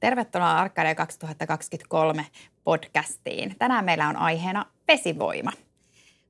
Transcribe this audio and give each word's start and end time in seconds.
Tervetuloa 0.00 0.58
Arkadia 0.58 0.94
2023 0.94 2.26
podcastiin. 2.64 3.54
Tänään 3.58 3.84
meillä 3.84 4.08
on 4.08 4.16
aiheena 4.16 4.66
vesivoima. 4.88 5.52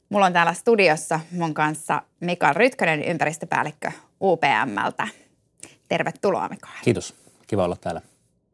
Mulla 0.08 0.26
on 0.26 0.32
täällä 0.32 0.52
studiossa 0.52 1.20
mun 1.30 1.54
kanssa 1.54 2.02
Mikael 2.20 2.54
Rytkönen, 2.54 3.04
ympäristöpäällikkö 3.04 3.92
UPMltä. 4.22 5.08
Tervetuloa 5.88 6.48
Mikael. 6.48 6.72
Kiitos. 6.82 7.14
Kiva 7.46 7.64
olla 7.64 7.76
täällä. 7.76 8.00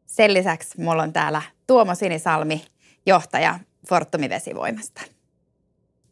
Sen 0.05 0.33
lisäksi 0.33 0.81
mulla 0.81 1.03
on 1.03 1.13
täällä 1.13 1.41
Tuomo 1.67 1.95
Sinisalmi, 1.95 2.65
johtaja 3.05 3.59
Fortumi 3.89 4.29
Vesivoimasta. 4.29 5.01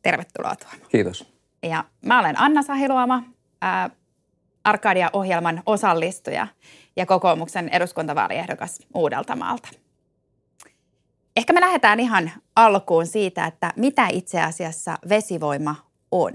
Tervetuloa 0.01 0.55
Tuomo. 0.55 0.85
Kiitos. 0.89 1.33
Ja 1.63 1.85
mä 2.05 2.19
olen 2.19 2.39
Anna 2.39 2.61
Sahiluoma, 2.61 3.23
Arkadia-ohjelman 4.63 5.63
osallistuja 5.65 6.47
ja 6.95 7.05
kokoomuksen 7.05 7.69
eduskuntavaaliehdokas 7.69 8.79
Uudeltamaalta. 8.93 9.69
Ehkä 11.35 11.53
me 11.53 11.61
lähdetään 11.61 11.99
ihan 11.99 12.31
alkuun 12.55 13.07
siitä, 13.07 13.45
että 13.45 13.73
mitä 13.75 14.07
itse 14.11 14.41
asiassa 14.41 14.97
vesivoima 15.09 15.75
on. 16.11 16.33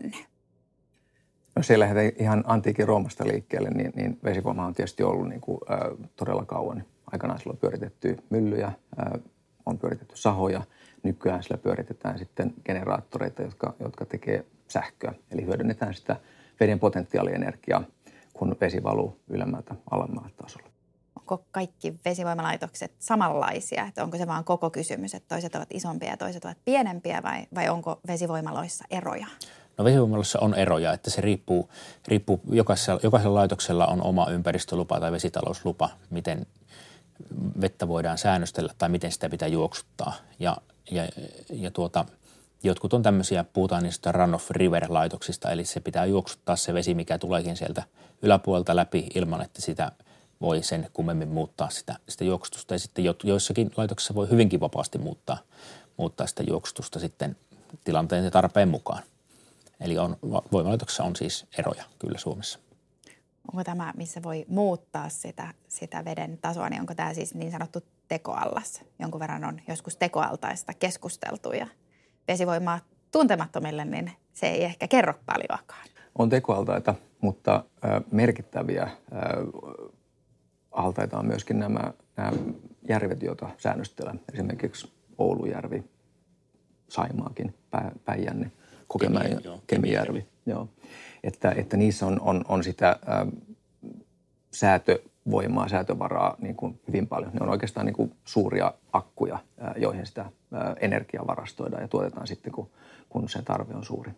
No 1.56 1.62
siellä 1.62 1.82
lähdetään 1.82 2.12
ihan 2.18 2.44
antiikin 2.46 2.88
Roomasta 2.88 3.26
liikkeelle, 3.26 3.70
niin, 3.70 3.92
niin 3.94 4.18
vesivoima 4.24 4.66
on 4.66 4.74
tietysti 4.74 5.02
ollut 5.02 5.28
niin 5.28 5.40
kuin, 5.40 5.58
ä, 5.70 5.76
todella 6.16 6.44
kauan. 6.44 6.84
Aikanaan 7.12 7.38
sillä 7.38 7.50
on 7.50 7.58
pyöritetty 7.58 8.16
myllyjä, 8.30 8.66
ä, 8.66 9.18
on 9.66 9.78
pyöritetty 9.78 10.16
sahoja. 10.16 10.62
Nykyään 11.02 11.42
sillä 11.42 11.58
pyöritetään 11.58 12.18
sitten 12.18 12.54
generaattoreita, 12.64 13.42
jotka, 13.42 13.74
jotka 13.80 14.04
tekee 14.04 14.44
sähköä. 14.68 15.14
Eli 15.30 15.46
hyödynnetään 15.46 15.94
sitä 15.94 16.16
veden 16.60 16.78
potentiaalienergiaa 16.78 17.82
kun 18.38 18.56
vesi 18.60 18.82
valuu 18.82 19.20
ylemmältä 19.28 19.74
alemmalle 19.90 20.30
tasolle. 20.42 20.68
Onko 21.16 21.44
kaikki 21.50 21.94
vesivoimalaitokset 22.04 22.92
samanlaisia? 22.98 23.86
Että 23.86 24.04
onko 24.04 24.18
se 24.18 24.26
vaan 24.26 24.44
koko 24.44 24.70
kysymys, 24.70 25.14
että 25.14 25.34
toiset 25.34 25.54
ovat 25.54 25.68
isompia 25.72 26.10
ja 26.10 26.16
toiset 26.16 26.44
ovat 26.44 26.58
pienempiä 26.64 27.22
vai, 27.22 27.46
vai 27.54 27.68
onko 27.68 28.00
vesivoimaloissa 28.06 28.84
eroja? 28.90 29.26
No 29.78 29.84
vesivoimaloissa 29.84 30.38
on 30.40 30.54
eroja, 30.54 30.92
että 30.92 31.10
se 31.10 31.20
riippuu, 31.20 31.70
riippuu 32.08 32.40
jokaisella, 32.50 33.00
jokaisella 33.02 33.38
laitoksella 33.38 33.86
on 33.86 34.02
oma 34.02 34.30
ympäristölupa 34.30 35.00
tai 35.00 35.12
vesitalouslupa, 35.12 35.90
miten 36.10 36.46
vettä 37.60 37.88
voidaan 37.88 38.18
säännöstellä 38.18 38.72
tai 38.78 38.88
miten 38.88 39.12
sitä 39.12 39.28
pitää 39.28 39.48
juoksuttaa. 39.48 40.14
Ja, 40.38 40.56
ja, 40.90 41.08
ja 41.52 41.70
tuota, 41.70 42.04
jotkut 42.62 42.94
on 42.94 43.02
tämmöisiä, 43.02 43.44
puhutaan 43.44 43.82
niistä 43.82 44.12
runoff 44.12 44.50
river-laitoksista, 44.50 45.50
eli 45.50 45.64
se 45.64 45.80
pitää 45.80 46.06
juoksuttaa 46.06 46.56
se 46.56 46.74
vesi, 46.74 46.94
mikä 46.94 47.18
tuleekin 47.18 47.56
sieltä 47.56 47.82
yläpuolelta 48.22 48.76
läpi 48.76 49.06
ilman, 49.14 49.42
että 49.42 49.62
sitä 49.62 49.92
voi 50.40 50.62
sen 50.62 50.90
kummemmin 50.92 51.28
muuttaa 51.28 51.70
sitä, 51.70 51.96
sitä 52.08 52.24
juoksutusta. 52.24 52.74
Ja 52.74 52.78
sitten 52.78 53.04
joissakin 53.24 53.70
laitoksissa 53.76 54.14
voi 54.14 54.30
hyvinkin 54.30 54.60
vapaasti 54.60 54.98
muuttaa, 54.98 55.38
muuttaa 55.96 56.26
sitä 56.26 56.42
juoksutusta 56.42 56.98
sitten 56.98 57.36
tilanteen 57.84 58.24
ja 58.24 58.30
tarpeen 58.30 58.68
mukaan. 58.68 59.02
Eli 59.80 59.98
on, 59.98 60.16
voimalaitoksessa 60.52 61.04
on 61.04 61.16
siis 61.16 61.46
eroja 61.58 61.84
kyllä 61.98 62.18
Suomessa. 62.18 62.58
Onko 63.52 63.64
tämä, 63.64 63.92
missä 63.96 64.22
voi 64.22 64.44
muuttaa 64.48 65.08
sitä, 65.08 65.54
sitä 65.68 66.04
veden 66.04 66.38
tasoa, 66.38 66.68
niin 66.68 66.80
onko 66.80 66.94
tämä 66.94 67.14
siis 67.14 67.34
niin 67.34 67.52
sanottu 67.52 67.80
tekoallas? 68.08 68.80
Jonkun 68.98 69.20
verran 69.20 69.44
on 69.44 69.60
joskus 69.68 69.96
tekoaltaista 69.96 70.74
keskusteltu 70.74 71.52
ja 71.52 71.66
vesivoimaa 72.28 72.80
tuntemattomille, 73.12 73.84
niin 73.84 74.12
se 74.32 74.46
ei 74.46 74.64
ehkä 74.64 74.88
kerro 74.88 75.14
paljoakaan. 75.26 75.88
On 76.18 76.28
tekoaltaita, 76.28 76.94
mutta 77.20 77.64
merkittäviä 78.10 78.88
altaita 80.72 81.18
on 81.18 81.26
myöskin 81.26 81.58
nämä, 81.58 81.92
nämä 82.16 82.32
järvet, 82.88 83.22
joita 83.22 83.50
säännöstellään. 83.58 84.20
Esimerkiksi 84.32 84.92
Oulujärvi, 85.18 85.84
Saimaakin, 86.88 87.54
Päijänne, 88.04 88.52
Kokemäen, 88.88 89.40
Kemijärvi. 89.66 90.26
Joo. 90.46 90.68
Että, 91.24 91.50
että 91.50 91.76
niissä 91.76 92.06
on, 92.06 92.20
on, 92.20 92.44
on 92.48 92.64
sitä 92.64 92.88
ä, 92.88 93.26
säätövoimaa, 95.28 95.68
säätövaraa 95.68 96.36
niin 96.38 96.56
kuin 96.56 96.80
hyvin 96.88 97.06
paljon. 97.06 97.32
Ne 97.32 97.40
on 97.40 97.48
oikeastaan 97.48 97.86
niin 97.86 97.94
kuin 97.94 98.16
suuria 98.24 98.74
akkuja, 98.92 99.38
joihin 99.76 100.06
sitä 100.06 100.32
energiaa 100.80 101.26
varastoidaan 101.26 101.82
ja 101.82 101.88
tuotetaan 101.88 102.26
sitten, 102.26 102.52
kun, 102.52 102.70
kun 103.08 103.28
se 103.28 103.42
tarve 103.42 103.74
on 103.74 103.84
suuri. 103.84 104.12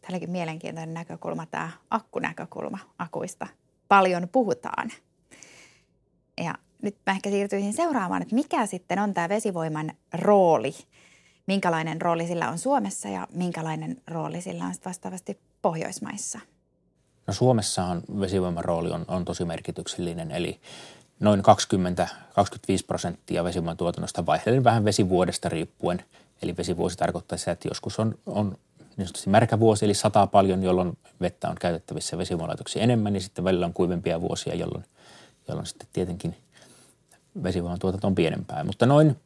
Täälläkin 0.00 0.30
mielenkiintoinen 0.30 0.94
näkökulma, 0.94 1.46
tämä 1.46 1.70
akkunäkökulma 1.90 2.78
akuista. 2.98 3.46
Paljon 3.88 4.28
puhutaan. 4.28 4.90
Ja 6.44 6.54
nyt 6.82 6.96
mä 7.06 7.12
ehkä 7.12 7.30
siirtyisin 7.30 7.72
seuraamaan, 7.72 8.22
että 8.22 8.34
mikä 8.34 8.66
sitten 8.66 8.98
on 8.98 9.14
tämä 9.14 9.28
vesivoiman 9.28 9.90
rooli, 10.14 10.72
minkälainen 11.46 12.02
rooli 12.02 12.26
sillä 12.26 12.48
on 12.48 12.58
Suomessa 12.58 13.08
ja 13.08 13.26
minkälainen 13.34 13.96
rooli 14.06 14.40
sillä 14.40 14.64
on 14.64 14.74
vastaavasti 14.84 15.40
Pohjoismaissa? 15.62 16.40
No 17.26 17.34
Suomessahan 17.34 18.02
vesivoiman 18.20 18.64
rooli 18.64 18.90
on, 18.90 19.04
on 19.08 19.24
tosi 19.24 19.44
merkityksellinen, 19.44 20.30
eli 20.30 20.60
noin 21.20 21.40
20-25 21.40 21.42
prosenttia 22.86 23.44
vesivoiman 23.44 23.76
tuotannosta 23.76 24.26
vaihtelee 24.26 24.64
vähän 24.64 24.84
vesivuodesta 24.84 25.48
riippuen. 25.48 26.04
Eli 26.42 26.56
vesivuosi 26.56 26.96
tarkoittaa 26.96 27.38
sitä, 27.38 27.50
että 27.50 27.68
joskus 27.68 27.98
on, 27.98 28.14
on 28.26 28.56
niin 28.96 29.06
sanotusti 29.06 29.30
märkä 29.30 29.60
vuosi, 29.60 29.84
eli 29.84 29.94
sataa 29.94 30.26
paljon, 30.26 30.62
jolloin 30.62 30.98
vettä 31.20 31.48
on 31.48 31.56
käytettävissä 31.60 32.18
vesivoimalaitoksia 32.18 32.82
enemmän, 32.82 33.12
niin 33.12 33.20
sitten 33.22 33.44
välillä 33.44 33.66
on 33.66 33.72
kuivempia 33.72 34.20
vuosia, 34.20 34.54
jolloin, 34.54 34.84
jolloin 35.48 35.66
sitten 35.66 35.88
tietenkin 35.92 36.36
vesivoiman 37.42 37.78
tuotanto 37.78 38.06
on 38.06 38.14
pienempää. 38.14 38.64
Mutta 38.64 38.86
noin, 38.86 39.16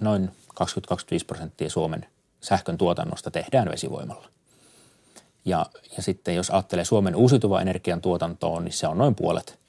noin 0.00 0.30
20-25 0.60 0.64
prosenttia 1.26 1.70
Suomen 1.70 2.06
sähkön 2.40 2.78
tuotannosta 2.78 3.30
tehdään 3.30 3.70
vesivoimalla. 3.70 4.28
Ja, 5.44 5.66
ja 5.96 6.02
sitten 6.02 6.34
jos 6.34 6.50
ajattelee 6.50 6.84
Suomen 6.84 7.16
uusiutuvan 7.16 7.62
energian 7.62 8.00
tuotantoon, 8.00 8.64
niin 8.64 8.72
se 8.72 8.88
on 8.88 8.98
noin 8.98 9.14
puolet 9.14 9.60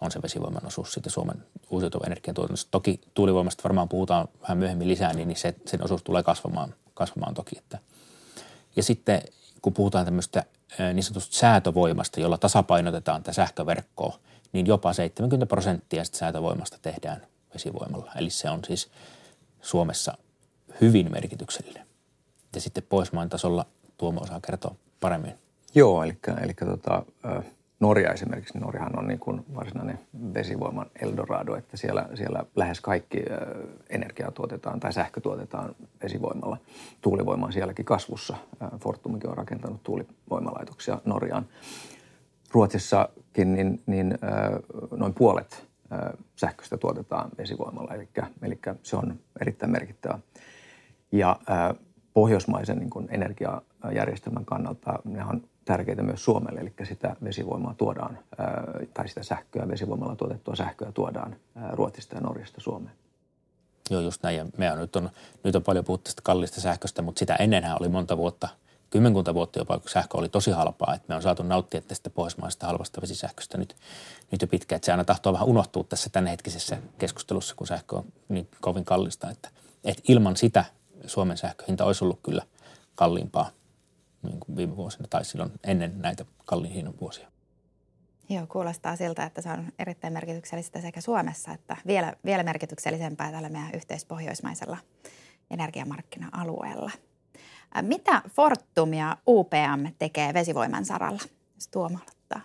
on 0.00 0.10
se 0.10 0.22
vesivoiman 0.22 0.66
osuus 0.66 0.92
sitten 0.92 1.12
Suomen 1.12 1.44
uusiutuvan 1.70 2.06
energian 2.06 2.34
tuotannosta. 2.34 2.70
Toki 2.70 3.00
tuulivoimasta 3.14 3.62
varmaan 3.64 3.88
puhutaan 3.88 4.28
vähän 4.42 4.58
myöhemmin 4.58 4.88
lisää, 4.88 5.12
niin 5.12 5.36
se, 5.36 5.54
sen 5.66 5.84
osuus 5.84 6.02
tulee 6.02 6.22
kasvamaan, 6.22 6.74
kasvamaan 6.94 7.34
toki. 7.34 7.58
Että– 7.58 7.78
ja 8.76 8.82
sitten 8.82 9.22
kun 9.62 9.72
puhutaan 9.72 10.04
tämmöistä 10.04 10.44
niin 10.94 11.02
sanotusta 11.04 11.36
säätövoimasta, 11.36 12.20
jolla 12.20 12.38
tasapainotetaan 12.38 13.22
tätä 13.22 13.32
sähköverkkoa, 13.32 14.18
niin 14.52 14.66
jopa 14.66 14.92
70 14.92 15.46
prosenttia 15.46 16.04
säätövoimasta 16.04 16.78
tehdään 16.82 17.26
vesivoimalla. 17.54 18.12
Eli 18.16 18.30
se 18.30 18.50
on 18.50 18.60
siis 18.64 18.90
Suomessa 19.60 20.18
hyvin 20.80 21.12
merkityksellinen. 21.12 21.86
Ja 22.54 22.60
sitten 22.60 22.84
Pohjoismaan 22.88 23.28
tasolla 23.28 23.66
Tuomo 23.98 24.20
osaa 24.20 24.40
kertoa 24.40 24.74
paremmin. 25.02 25.34
Joo, 25.74 26.04
eli, 26.04 26.18
eli 26.42 26.54
tota, 26.54 27.02
Norja 27.80 28.12
esimerkiksi, 28.12 28.54
niin 28.54 28.62
Norjahan 28.62 28.98
on 28.98 29.06
niin 29.08 29.18
kuin 29.18 29.44
varsinainen 29.54 29.98
vesivoiman 30.34 30.86
Eldorado, 31.00 31.56
että 31.56 31.76
siellä, 31.76 32.08
siellä 32.14 32.44
lähes 32.56 32.80
kaikki 32.80 33.24
energiaa 33.90 34.30
tuotetaan 34.30 34.80
tai 34.80 34.92
sähkö 34.92 35.20
tuotetaan 35.20 35.74
vesivoimalla. 36.02 36.56
Tuulivoima 37.00 37.46
on 37.46 37.52
sielläkin 37.52 37.84
kasvussa. 37.84 38.36
Fortumikin 38.78 39.30
on 39.30 39.36
rakentanut 39.36 39.82
tuulivoimalaitoksia 39.82 40.98
Norjaan. 41.04 41.46
Ruotsissakin 42.52 43.52
niin, 43.52 43.82
niin 43.86 44.18
noin 44.90 45.14
puolet 45.14 45.66
sähköstä 46.36 46.76
tuotetaan 46.76 47.30
vesivoimalla, 47.38 47.94
eli, 47.94 48.08
eli 48.42 48.58
se 48.82 48.96
on 48.96 49.18
erittäin 49.40 49.72
merkittävä. 49.72 50.18
Ja 51.12 51.40
pohjoismaisen 52.14 52.78
niin 52.78 52.90
kuin 52.90 53.08
energiajärjestelmän 53.84 54.44
kannalta 54.44 54.98
ne 55.04 55.24
on 55.24 55.42
tärkeitä 55.64 56.02
myös 56.02 56.24
Suomelle, 56.24 56.60
eli 56.60 56.72
sitä 56.84 57.16
vesivoimaa 57.24 57.74
tuodaan, 57.74 58.18
tai 58.94 59.08
sitä 59.08 59.22
sähköä, 59.22 59.68
vesivoimalla 59.68 60.16
tuotettua 60.16 60.56
sähköä 60.56 60.92
tuodaan 60.92 61.36
Ruotsista 61.72 62.14
ja 62.14 62.20
Norjasta 62.20 62.60
Suomeen. 62.60 62.94
Joo, 63.90 64.00
just 64.00 64.22
näin. 64.22 64.36
Ja 64.36 64.72
on 64.72 64.78
nyt, 64.78 64.96
on, 64.96 65.10
nyt 65.44 65.56
on 65.56 65.62
paljon 65.62 65.84
puhuttu 65.84 66.04
tästä 66.04 66.22
kallista 66.24 66.60
sähköstä, 66.60 67.02
mutta 67.02 67.18
sitä 67.18 67.34
ennenhän 67.34 67.76
oli 67.80 67.88
monta 67.88 68.16
vuotta, 68.16 68.48
kymmenkunta 68.90 69.34
vuotta 69.34 69.58
jopa, 69.58 69.78
kun 69.78 69.90
sähkö 69.90 70.18
oli 70.18 70.28
tosi 70.28 70.50
halpaa. 70.50 70.94
Että 70.94 71.06
me 71.08 71.14
on 71.14 71.22
saatu 71.22 71.42
nauttia 71.42 71.80
tästä 71.80 72.10
pohjoismaisesta 72.10 72.66
halvasta 72.66 73.02
vesisähköstä 73.02 73.58
nyt, 73.58 73.76
nyt 74.30 74.42
jo 74.42 74.48
pitkään. 74.48 74.76
Että 74.76 74.86
se 74.86 74.92
aina 74.92 75.04
tahtoo 75.04 75.32
vähän 75.32 75.48
unohtua 75.48 75.84
tässä 75.84 76.10
tämänhetkisessä 76.10 76.78
keskustelussa, 76.98 77.54
kun 77.54 77.66
sähkö 77.66 77.96
on 77.96 78.04
niin 78.28 78.48
kovin 78.60 78.84
kallista. 78.84 79.30
Että, 79.30 79.48
että 79.84 80.02
ilman 80.08 80.36
sitä 80.36 80.64
Suomen 81.06 81.36
sähköhinta 81.36 81.84
olisi 81.84 82.04
ollut 82.04 82.20
kyllä 82.22 82.42
kalliimpaa– 82.94 83.50
niin 84.22 84.40
kuin 84.40 84.56
viime 84.56 84.76
vuosina 84.76 85.08
tai 85.10 85.24
silloin 85.24 85.52
ennen 85.64 85.98
näitä 85.98 86.24
kalliin 86.44 86.74
hinnan 86.74 86.94
vuosia. 87.00 87.32
Joo, 88.28 88.46
kuulostaa 88.46 88.96
siltä, 88.96 89.24
että 89.24 89.42
se 89.42 89.50
on 89.50 89.72
erittäin 89.78 90.12
merkityksellistä 90.12 90.80
sekä 90.80 91.00
Suomessa 91.00 91.52
että 91.52 91.76
vielä, 91.86 92.12
vielä 92.24 92.42
merkityksellisempää 92.42 93.32
tällä 93.32 93.48
meidän 93.48 93.74
yhteispohjoismaisella 93.74 94.78
energiamarkkina-alueella. 95.50 96.90
Mitä 97.82 98.22
Fortum 98.28 98.92
ja 98.94 99.16
UPM 99.26 99.86
tekee 99.98 100.34
vesivoiman 100.34 100.84
saralla, 100.84 101.20
jos 101.54 101.68
Tuomo 101.68 101.98
aloittaa? 101.98 102.40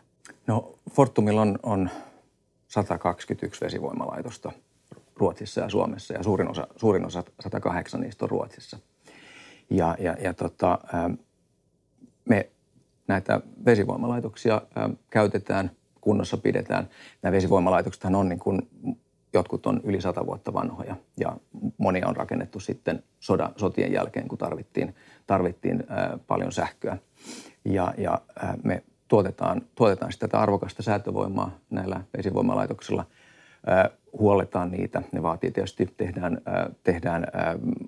No 0.48 0.80
Fortumilla 0.92 1.42
on, 1.42 1.60
on 1.64 1.90
121 2.68 3.62
vesivoimalaitosta 3.62 4.52
Ruotsissa 5.16 5.62
ja 5.62 5.70
Suomessa 5.70 6.14
ja 6.14 6.24
suurin 6.24 6.52
osa, 6.52 6.68
suurin 6.76 7.06
osa 7.06 7.24
108 7.40 8.02
niistä 8.02 8.26
on 8.26 8.30
Ruotsissa. 8.30 8.80
Ja, 9.70 9.96
ja, 10.00 10.18
ja 10.22 10.34
tota, 10.34 10.80
me 12.30 12.50
näitä 13.08 13.42
vesivoimalaitoksia 13.66 14.62
käytetään, 15.10 15.72
kunnossa 16.02 16.38
pidetään. 16.38 16.90
Nämä 17.22 17.32
vesivoimalaitokset 17.32 18.06
on 18.06 18.30
niin 18.30 18.40
kuin, 18.40 18.70
jotkut 19.34 19.66
on 19.66 19.82
yli 19.84 20.02
sata 20.02 20.26
vuotta 20.26 20.54
vanhoja 20.54 20.96
ja 21.20 21.38
monia 21.78 22.08
on 22.08 22.16
rakennettu 22.16 22.60
sitten 22.60 23.04
soda, 23.20 23.52
sotien 23.56 23.92
jälkeen, 23.92 24.28
kun 24.28 24.38
tarvittiin, 24.38 24.96
tarvittiin 25.28 25.84
paljon 26.28 26.52
sähköä. 26.52 26.98
Ja, 27.66 27.94
ja 27.98 28.22
me 28.64 28.84
tuotetaan, 29.08 29.62
tuotetaan 29.76 30.12
sitä 30.12 30.28
tätä 30.28 30.40
arvokasta 30.40 30.84
säätövoimaa 30.84 31.52
näillä 31.70 32.04
vesivoimalaitoksilla– 32.18 33.06
huolletaan 34.20 34.72
niitä. 34.72 35.02
Ne 35.12 35.24
vaatii 35.24 35.52
tietysti, 35.52 35.94
tehdään, 35.98 36.42
tehdään 36.84 37.28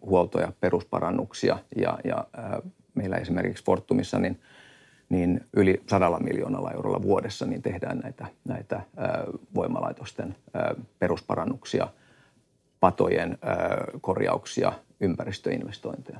huoltoja, 0.01 0.51
perusparannuksia 0.59 1.59
ja, 1.75 1.99
ja 2.03 2.27
meillä 2.99 3.17
esimerkiksi 3.17 3.65
Fortumissa 3.65 4.19
niin, 4.19 4.39
niin 5.09 5.45
yli 5.53 5.83
sadalla 5.89 6.19
miljoonalla 6.19 6.71
eurolla 6.71 7.01
vuodessa 7.01 7.45
niin 7.45 7.61
tehdään 7.61 7.99
näitä, 7.99 8.25
näitä 8.45 8.81
voimalaitosten 9.55 10.35
perusparannuksia, 10.99 11.87
patojen 12.79 13.37
korjauksia, 14.01 14.73
ympäristöinvestointeja 14.99 16.19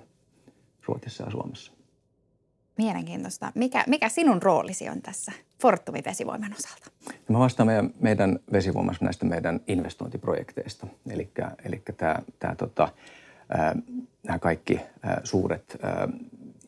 Ruotsissa 0.86 1.24
ja 1.24 1.31
Suomessa. 1.31 1.72
Mielenkiintoista. 2.78 3.52
Mikä, 3.56 3.84
mikä 3.88 4.10
sinun 4.10 4.42
roolisi 4.42 4.90
on 4.90 5.02
tässä 5.02 5.31
Fortumin 5.62 6.04
vesivoiman 6.06 6.54
osalta? 6.54 6.92
Mä 7.30 7.40
vastaan 7.40 7.68
meidän, 7.68 7.94
meidän 8.00 8.40
vesivoimassa 8.52 9.06
näistä 9.06 9.26
meidän 9.26 9.60
investointiprojekteista. 9.68 10.88
Eli, 11.10 11.81
tämä, 12.40 12.56
tota, 12.58 12.90
nämä 14.24 14.40
kaikki 14.40 14.80
suuret 15.24 15.78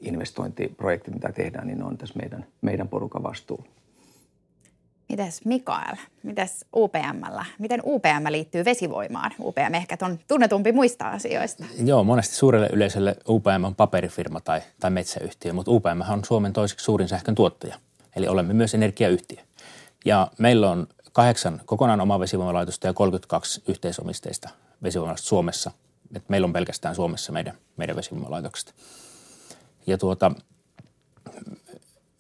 investointiprojektit, 0.02 1.14
mitä 1.14 1.32
tehdään, 1.32 1.68
niin 1.68 1.80
ne 1.80 1.86
on 1.86 1.98
tässä 1.98 2.20
meidän, 2.20 2.46
meidän 2.62 2.88
porukan 2.88 3.24
vastuulla. 3.24 3.66
Mites 5.10 5.46
Mikael, 5.46 5.96
mites 6.24 6.66
UPMllä? 6.76 7.46
Miten 7.60 7.82
UPM 7.86 8.26
liittyy 8.30 8.66
vesivoimaan? 8.66 9.32
UPM 9.40 9.74
ehkä 9.74 9.98
on 10.02 10.20
tunnetumpi 10.28 10.72
muista 10.72 11.10
asioista. 11.10 11.66
Joo, 11.86 12.04
monesti 12.04 12.36
suurelle 12.36 12.70
yleisölle 12.74 13.16
UPM 13.28 13.64
on 13.64 13.76
paperifirma 13.76 14.40
tai, 14.40 14.62
tai 14.80 14.92
metsäyhtiö, 14.92 15.54
mutta 15.54 15.72
UPM 15.72 16.12
on 16.12 16.26
Suomen 16.26 16.54
toiseksi 16.54 16.84
suurin 16.84 17.08
sähkön 17.08 17.36
tuottaja. 17.36 17.76
Eli 18.16 18.28
olemme 18.28 18.54
myös 18.54 18.74
energiayhtiö. 18.74 19.38
Ja 20.06 20.28
meillä 20.38 20.72
on 20.72 20.88
kahdeksan 21.12 21.62
kokonaan 21.66 22.02
omaa 22.02 22.20
vesivoimalaitosta 22.20 22.88
ja 22.88 22.94
32 22.94 23.64
yhteisomisteista 23.68 24.50
vesivoimalaitosta 24.84 25.30
Suomessa. 25.30 25.72
Et 26.16 26.30
meillä 26.30 26.46
on 26.46 26.54
pelkästään 26.54 26.96
Suomessa 26.96 27.32
meidän, 27.32 27.54
meidän 27.78 27.96
vesivoimalaitokset. 27.96 28.74
Ja 29.88 29.98
tuota, 29.98 30.32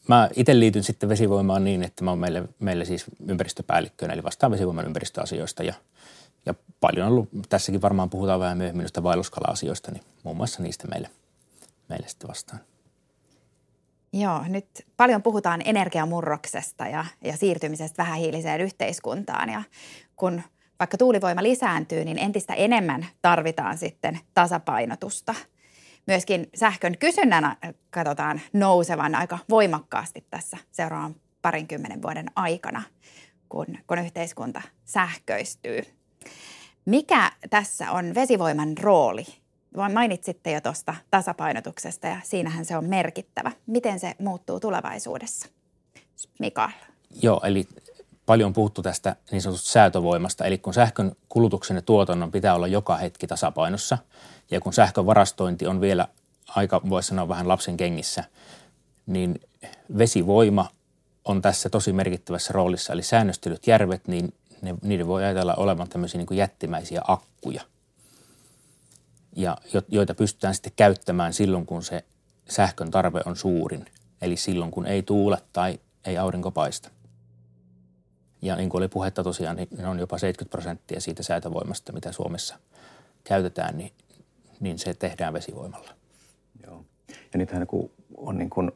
Mä 0.07 0.29
itse 0.35 0.59
liityn 0.59 0.83
sitten 0.83 1.09
vesivoimaan 1.09 1.63
niin, 1.63 1.83
että 1.83 2.03
mä 2.03 2.11
oon 2.11 2.19
meille, 2.19 2.43
meille 2.59 2.85
siis 2.85 3.05
ympäristöpäällikköön, 3.27 4.11
eli 4.11 4.23
vastaan 4.23 4.51
vesivoiman 4.51 4.85
ympäristöasioista 4.85 5.63
ja, 5.63 5.73
ja 6.45 6.53
paljon 6.79 7.07
on 7.07 7.13
ollut, 7.13 7.29
tässäkin 7.49 7.81
varmaan 7.81 8.09
puhutaan 8.09 8.39
vähän 8.39 8.57
myöhemmin 8.57 8.83
noista 8.83 9.03
vaelluskala-asioista, 9.03 9.91
niin 9.91 10.03
muun 10.23 10.37
muassa 10.37 10.63
niistä 10.63 10.87
meille, 10.87 11.09
meille 11.89 12.07
sitten 12.07 12.27
vastaan. 12.27 12.59
Joo, 14.13 14.43
nyt 14.47 14.67
paljon 14.97 15.23
puhutaan 15.23 15.61
energiamurroksesta 15.65 16.87
ja, 16.87 17.05
ja 17.23 17.37
siirtymisestä 17.37 18.03
vähähiiliseen 18.03 18.61
yhteiskuntaan 18.61 19.49
ja 19.49 19.63
kun 20.15 20.41
vaikka 20.79 20.97
tuulivoima 20.97 21.43
lisääntyy, 21.43 22.05
niin 22.05 22.17
entistä 22.17 22.53
enemmän 22.53 23.05
tarvitaan 23.21 23.77
sitten 23.77 24.19
tasapainotusta– 24.33 25.35
myöskin 26.07 26.49
sähkön 26.55 26.97
kysynnän 26.97 27.43
äh, 27.43 27.57
katsotaan 27.89 28.41
nousevan 28.53 29.15
aika 29.15 29.39
voimakkaasti 29.49 30.25
tässä 30.29 30.57
seuraavan 30.71 31.15
parinkymmenen 31.41 32.01
vuoden 32.01 32.25
aikana, 32.35 32.83
kun, 33.49 33.65
kun 33.87 33.99
yhteiskunta 33.99 34.61
sähköistyy. 34.85 35.81
Mikä 36.85 37.31
tässä 37.49 37.91
on 37.91 38.15
vesivoiman 38.15 38.77
rooli? 38.77 39.25
Mainitsitte 39.93 40.51
jo 40.51 40.61
tuosta 40.61 40.95
tasapainotuksesta 41.11 42.07
ja 42.07 42.17
siinähän 42.23 42.65
se 42.65 42.77
on 42.77 42.85
merkittävä. 42.85 43.51
Miten 43.67 43.99
se 43.99 44.15
muuttuu 44.19 44.59
tulevaisuudessa? 44.59 45.47
Mikael. 46.39 46.71
Joo, 47.21 47.41
eli 47.43 47.67
paljon 48.25 48.47
on 48.47 48.53
puhuttu 48.53 48.81
tästä 48.81 49.15
niin 49.31 49.41
sanotusta 49.41 49.71
säätövoimasta, 49.71 50.45
eli 50.45 50.57
kun 50.57 50.73
sähkön 50.73 51.11
kulutuksen 51.29 51.75
ja 51.75 51.81
tuotannon 51.81 52.31
pitää 52.31 52.55
olla 52.55 52.67
joka 52.67 52.97
hetki 52.97 53.27
tasapainossa, 53.27 53.97
ja 54.51 54.61
kun 54.61 54.73
sähkön 54.73 55.05
varastointi 55.05 55.67
on 55.67 55.81
vielä 55.81 56.07
aika, 56.47 56.81
voisi 56.89 57.07
sanoa 57.07 57.27
vähän 57.27 57.47
lapsen 57.47 57.77
kengissä, 57.77 58.23
niin 59.05 59.41
vesivoima 59.97 60.69
on 61.25 61.41
tässä 61.41 61.69
tosi 61.69 61.93
merkittävässä 61.93 62.53
roolissa. 62.53 62.93
Eli 62.93 63.03
säännöstelyt 63.03 63.67
järvet, 63.67 64.07
niin 64.07 64.33
ne, 64.61 64.75
niiden 64.81 65.07
voi 65.07 65.23
ajatella 65.23 65.55
olevan 65.55 65.89
tämmöisiä 65.89 66.17
niin 66.17 66.27
kuin 66.27 66.37
jättimäisiä 66.37 67.01
akkuja, 67.07 67.61
ja 69.35 69.57
joita 69.89 70.13
pystytään 70.13 70.53
sitten 70.53 70.73
käyttämään 70.75 71.33
silloin, 71.33 71.65
kun 71.65 71.83
se 71.83 72.03
sähkön 72.49 72.91
tarve 72.91 73.21
on 73.25 73.35
suurin, 73.35 73.85
eli 74.21 74.37
silloin, 74.37 74.71
kun 74.71 74.85
ei 74.85 75.03
tuule 75.03 75.37
tai 75.53 75.79
ei 76.05 76.17
aurinko 76.17 76.51
paista. 76.51 76.89
Ja 78.41 78.55
niin 78.55 78.69
kuin 78.69 78.79
oli 78.79 78.87
puhetta 78.87 79.23
tosiaan, 79.23 79.55
niin 79.55 79.85
on 79.85 79.99
jopa 79.99 80.17
70 80.17 80.51
prosenttia 80.51 81.01
siitä 81.01 81.23
säätövoimasta, 81.23 81.93
mitä 81.93 82.11
Suomessa 82.11 82.59
käytetään, 83.23 83.77
niin, 83.77 83.91
niin 84.61 84.79
se 84.79 84.93
tehdään 84.93 85.33
vesivoimalla. 85.33 85.89
Joo. 86.65 86.85
Ja 87.07 87.37
nythän 87.37 87.67
kun 87.67 87.91
on 88.17 88.37
niin 88.37 88.49
kuin 88.49 88.71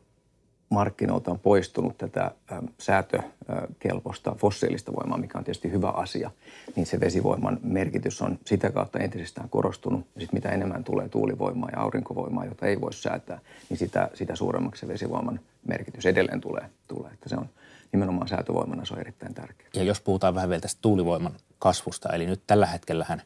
markkinoilta 0.70 1.32
on 1.32 1.40
poistunut 1.40 1.98
tätä 1.98 2.32
säätökelpoista 2.80 4.36
fossiilista 4.38 4.94
voimaa, 4.96 5.18
mikä 5.18 5.38
on 5.38 5.44
tietysti 5.44 5.72
hyvä 5.72 5.90
asia, 5.90 6.32
niin 6.76 6.86
se 6.86 7.00
vesivoiman 7.00 7.60
merkitys 7.64 8.22
on 8.22 8.40
sitä 8.46 8.72
kautta 8.72 9.00
entisestään 9.00 9.50
korostunut. 9.50 10.08
Ja 10.16 10.22
sitten 10.22 10.38
mitä 10.38 10.50
enemmän 10.50 10.84
tulee 10.84 11.10
tuulivoimaa 11.10 11.70
ja 11.72 11.80
aurinkovoimaa, 11.82 12.46
jota 12.46 12.66
ei 12.66 12.82
voi 12.82 12.94
säätää, 12.94 13.40
niin 13.70 13.78
sitä, 13.78 14.10
sitä 14.14 14.36
suuremmaksi 14.36 14.80
se 14.80 14.88
vesivoiman 14.88 15.40
merkitys 15.68 16.06
edelleen 16.06 16.42
tulee. 16.42 16.70
tulee. 16.88 17.12
Että 17.14 17.30
se 17.30 17.36
on, 17.36 17.50
nimenomaan 17.92 18.28
säätövoimana 18.28 18.86
se 18.86 18.94
on 18.94 19.00
erittäin 19.00 19.34
tärkeää. 19.34 19.70
Ja 19.74 19.84
jos 19.84 20.02
puhutaan 20.02 20.36
vähän 20.36 20.50
vielä 20.50 20.62
tästä 20.62 20.80
tuulivoiman 20.82 21.34
kasvusta, 21.60 22.10
eli 22.10 22.26
nyt 22.26 22.42
tällä 22.48 22.66
hetkellähän 22.66 23.22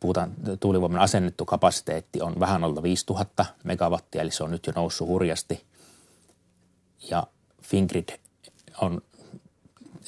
puhutaan, 0.00 0.32
tuulivoiman 0.60 1.00
asennettu 1.00 1.44
kapasiteetti 1.44 2.22
on 2.22 2.40
vähän 2.40 2.64
alta 2.64 2.82
5000 2.82 3.46
megawattia, 3.64 4.22
eli 4.22 4.30
se 4.30 4.44
on 4.44 4.50
nyt 4.50 4.66
jo 4.66 4.72
noussut 4.76 5.08
hurjasti. 5.08 5.64
Ja 7.10 7.26
Fingrid 7.62 8.08
on 8.80 9.02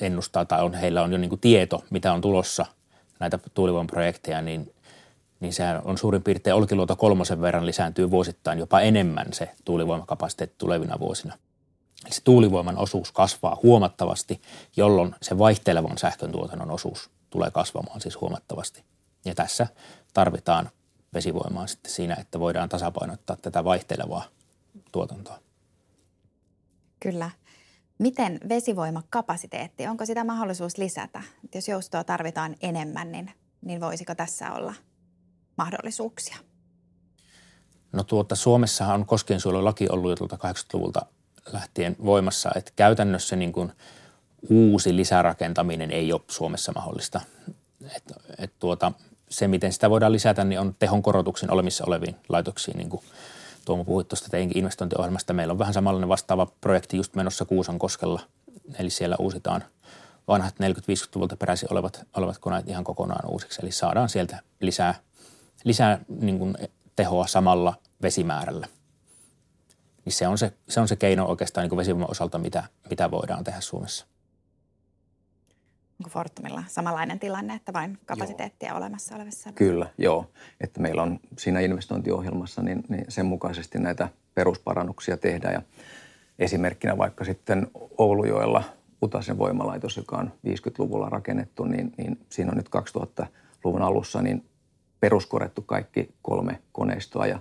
ennustaa 0.01 0.45
tai 0.45 0.65
on, 0.65 0.75
heillä 0.75 1.03
on 1.03 1.13
jo 1.13 1.19
niin 1.19 1.39
tieto, 1.41 1.85
mitä 1.91 2.13
on 2.13 2.21
tulossa 2.21 2.67
näitä 3.21 3.39
tuulivoimaprojekteja, 3.55 4.43
niin, 4.43 4.75
niin 5.41 5.53
se 5.53 5.65
on 5.85 5.99
suurin 5.99 6.23
piirtein 6.23 6.57
Olkiluoto 6.57 6.97
kolmosen 6.97 7.41
verran 7.41 7.67
lisääntyy 7.67 8.11
vuosittain 8.11 8.59
jopa 8.59 8.81
enemmän 8.81 9.27
se 9.33 9.51
tuulivoimakapasiteetti 9.65 10.55
tulevina 10.59 11.01
vuosina. 11.01 11.39
Eli 12.05 12.15
se 12.15 12.21
tuulivoiman 12.25 12.79
osuus 12.79 13.13
kasvaa 13.13 13.59
huomattavasti, 13.63 14.41
jolloin 14.77 15.15
se 15.23 15.39
vaihtelevan 15.39 15.99
sähkön 15.99 16.33
tuotannon 16.33 16.71
osuus 16.71 17.11
tulee 17.31 17.51
kasvamaan 17.51 18.01
siis 18.01 18.21
huomattavasti. 18.21 18.83
Ja 19.25 19.35
tässä 19.35 19.67
tarvitaan 20.15 20.71
vesivoimaa 21.15 21.67
sitten 21.67 21.93
siinä, 21.93 22.15
että 22.21 22.41
voidaan 22.41 22.69
tasapainottaa 22.69 23.37
tätä 23.37 23.65
vaihtelevaa 23.65 24.25
tuotantoa. 24.93 25.39
Kyllä. 27.01 27.31
Miten 27.99 28.41
vesivoimakapasiteetti, 28.49 29.87
onko 29.87 30.07
sitä 30.07 30.25
mahdollisuus 30.25 30.79
lisätä? 30.79 31.23
Jos 31.55 31.69
joustoa 31.69 32.05
tarvitaan 32.05 32.57
enemmän, 32.61 33.13
niin, 33.13 33.31
niin 33.61 33.81
voisiko 33.81 34.15
tässä 34.15 34.53
olla 34.53 34.75
mahdollisuuksia? 35.57 36.37
No 37.93 38.05
tuota, 38.05 38.35
Suomessahan 38.35 39.01
on 39.01 39.07
koskiensuojelulaki 39.07 39.89
ollut 39.89 40.11
jo 40.11 40.17
tuolta 40.17 40.37
80-luvulta 40.37 41.07
lähtien 41.53 41.97
voimassa, 42.05 42.51
että 42.55 42.73
käytännössä 42.77 43.37
niin 43.37 43.53
kuin 43.53 43.73
uusi 44.51 44.97
lisärakentaminen 44.97 45.91
ei 45.91 46.13
ole 46.13 46.21
Suomessa 46.31 46.73
mahdollista. 46.75 47.21
Et, 47.97 48.05
et 48.39 48.53
tuota, 48.59 48.93
se, 49.31 49.49
miten 49.49 49.73
sitä 49.73 49.91
voidaan 49.91 50.13
lisätä, 50.13 50.45
niin 50.45 50.61
on 50.61 50.75
tehon 50.79 51.03
korotuksen 51.03 51.51
olemissa 51.51 51.85
oleviin 51.87 52.17
laitoksiin, 52.29 52.77
niin 52.77 52.91
kuin 52.91 53.03
Tuomo 53.65 53.85
puhui 53.85 54.05
tuosta 54.05 54.29
teinkin 54.31 54.59
investointiohjelmasta. 54.59 55.33
Meillä 55.33 55.53
on 55.53 55.59
vähän 55.59 55.75
samanlainen 55.75 56.09
vastaava 56.09 56.47
projekti 56.61 56.97
just 56.97 57.15
menossa 57.15 57.45
Kuusan 57.45 57.79
koskella, 57.79 58.21
eli 58.79 58.91
siellä 58.91 59.17
uusitaan 59.19 59.65
vanhat 60.29 60.55
40-50-luvulta 60.55 61.37
peräisin 61.37 61.73
olevat, 61.73 62.07
olevat 62.17 62.39
koneet 62.39 62.69
ihan 62.69 62.85
kokonaan 62.85 63.31
uusiksi. 63.31 63.61
Eli 63.63 63.73
saadaan 63.73 64.09
sieltä 64.09 64.41
lisää, 64.61 64.95
lisää 65.65 65.99
niin 66.09 66.39
kuin 66.39 66.57
tehoa 66.97 67.27
samalla 67.27 67.75
vesimäärällä 68.03 68.67
niin 70.09 70.15
se 70.15 70.29
on 70.29 70.39
se, 70.39 70.53
se, 70.69 70.81
on 70.81 70.89
se 70.89 70.97
keino 70.97 71.27
oikeastaan 71.27 71.69
niin 71.69 71.77
vesivoiman 71.77 72.11
osalta, 72.11 72.39
mitä, 72.39 72.65
mitä 72.91 73.11
voidaan 73.11 73.45
tehdä 73.45 73.61
Suomessa. 73.61 74.07
Onko 76.01 76.11
Fortumilla 76.11 76.65
samanlainen 76.69 77.19
tilanne, 77.19 77.55
että 77.55 77.73
vain 77.73 77.99
kapasiteettia 78.07 78.69
joo. 78.69 78.79
olemassa 78.79 79.17
olevissa? 79.17 79.53
Kyllä, 79.53 79.87
joo. 79.99 80.31
Että 80.61 80.81
meillä 80.81 81.03
on 81.03 81.21
siinä 81.39 81.61
investointiohjelmassa 81.61 82.63
niin, 82.63 82.85
niin 82.89 83.05
sen 83.09 83.27
mukaisesti 83.27 83.79
näitä 83.79 84.09
perusparannuksia 84.35 85.17
tehdään. 85.17 85.55
Ja 85.55 85.63
esimerkkinä 86.39 86.99
vaikka 86.99 87.25
sitten 87.25 87.67
Oulujoella 87.99 88.63
Utasen 89.03 89.39
voimalaitos, 89.39 89.97
joka 89.97 90.17
on 90.17 90.33
50-luvulla 90.47 91.09
rakennettu, 91.09 91.65
niin, 91.65 91.93
niin 91.97 92.21
siinä 92.29 92.51
on 92.51 92.57
nyt 92.57 92.69
2000-luvun 92.99 93.83
alussa 93.83 94.23
niin 94.23 94.45
peruskorjattu 95.01 95.63
kaikki 95.63 96.15
kolme 96.23 96.63
koneistoa 96.73 97.27
ja, 97.27 97.39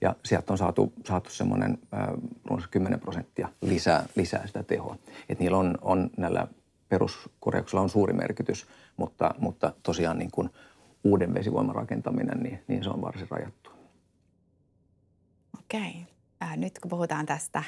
ja 0.00 0.16
sieltä 0.24 0.52
on 0.52 0.58
saatu, 0.58 0.92
saatu 1.06 1.30
semmoinen 1.30 1.78
äh, 1.94 2.68
10 2.70 3.00
prosenttia 3.00 3.48
lisää, 3.62 4.06
lisää 4.16 4.46
sitä 4.46 4.62
tehoa. 4.62 4.96
Et 5.28 5.38
niillä 5.38 5.58
on, 5.58 5.78
on 5.82 6.10
näillä 6.16 6.48
peruskorjauksella 6.90 7.82
on 7.82 7.90
suuri 7.90 8.12
merkitys, 8.12 8.66
mutta, 8.96 9.34
mutta 9.38 9.72
tosiaan 9.82 10.18
niin 10.18 10.30
kuin 10.30 10.50
uuden 11.04 11.34
vesivoiman 11.34 11.74
rakentaminen, 11.74 12.38
niin, 12.42 12.62
niin 12.68 12.84
se 12.84 12.90
on 12.90 13.02
varsin 13.02 13.30
rajattua. 13.30 13.72
Okei. 15.58 16.06
Äh, 16.42 16.56
nyt 16.56 16.78
kun 16.78 16.88
puhutaan 16.88 17.26
tästä, 17.26 17.62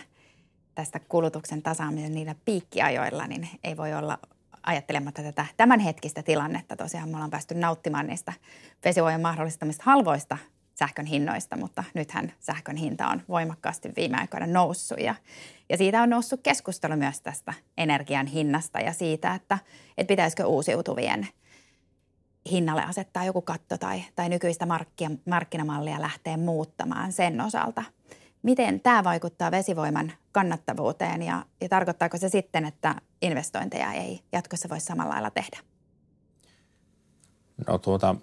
tästä 0.75 1.01
kulutuksen 1.09 1.63
tasaamisen 1.63 2.15
niillä 2.15 2.35
piikkiajoilla, 2.45 3.27
niin 3.27 3.49
ei 3.65 3.77
voi 3.77 3.95
olla 3.95 4.19
ajattelematta 4.63 5.23
tätä 5.23 5.47
tämänhetkistä 5.57 6.23
tilannetta. 6.23 6.77
Tosiaan 6.77 7.09
me 7.09 7.15
ollaan 7.15 7.31
päästy 7.31 7.55
nauttimaan 7.55 8.07
niistä 8.07 8.33
vesivoiman 8.85 9.21
mahdollistamista 9.21 9.83
halvoista 9.87 10.39
sähkön 10.75 11.07
hinnoista, 11.07 11.57
mutta 11.57 11.85
nythän 11.95 12.33
sähkön 12.41 12.77
hinta 12.77 13.09
on 13.09 13.23
voimakkaasti 13.29 13.93
viime 13.97 14.17
aikoina 14.21 14.47
noussut 14.47 14.99
ja, 15.01 15.15
ja 15.69 15.77
siitä 15.77 16.03
on 16.03 16.11
noussut 16.11 16.41
keskustelu 16.43 16.97
myös 16.97 17.21
tästä 17.21 17.55
energian 17.79 18.27
hinnasta 18.27 18.81
ja 18.81 18.93
siitä, 18.93 19.35
että, 19.35 19.59
että 19.99 20.13
pitäisikö 20.13 20.47
uusiutuvien 20.47 21.29
hinnalle 22.51 22.83
asettaa 22.83 23.25
joku 23.25 23.43
katto 23.43 23.79
tai, 23.79 24.05
tai 24.17 24.29
nykyistä 24.29 24.67
markkinamallia 25.27 26.01
lähteä 26.01 26.37
muuttamaan 26.37 27.13
sen 27.13 27.41
osalta. 27.41 27.83
Miten 28.43 28.81
tämä 28.81 29.05
vaikuttaa 29.05 29.51
vesivoiman 29.51 30.13
kannattavuuteen 30.33 31.23
ja, 31.23 31.47
ja 31.61 31.69
tarkoittaako 31.69 32.19
se 32.19 32.29
sitten, 32.29 32.65
että 32.65 32.95
investointeja 33.23 33.93
ei 33.93 34.21
jatkossa 34.33 34.69
voi 34.69 34.81
samalla 34.81 35.13
lailla 35.13 35.31
tehdä? 35.31 35.59
No 37.67 37.79
tuota, 37.79 38.17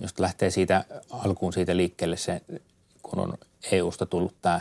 jos 0.00 0.18
lähtee 0.18 0.50
siitä 0.50 0.84
alkuun 1.10 1.52
siitä 1.52 1.76
liikkeelle 1.76 2.16
se, 2.16 2.40
kun 3.02 3.18
on 3.18 3.34
EUsta 3.70 4.06
tullut 4.06 4.34
tämä 4.42 4.60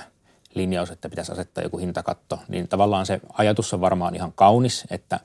linjaus, 0.54 0.92
että 0.92 1.10
pitäisi 1.10 1.32
asettaa 1.32 1.64
joku 1.64 1.78
hintakatto, 1.78 2.40
niin 2.48 2.68
tavallaan 2.68 3.06
se 3.06 3.22
ajatus 3.34 3.74
on 3.74 3.82
varmaan 3.82 4.16
ihan 4.16 4.34
kaunis, 4.34 4.84
että, 4.90 5.20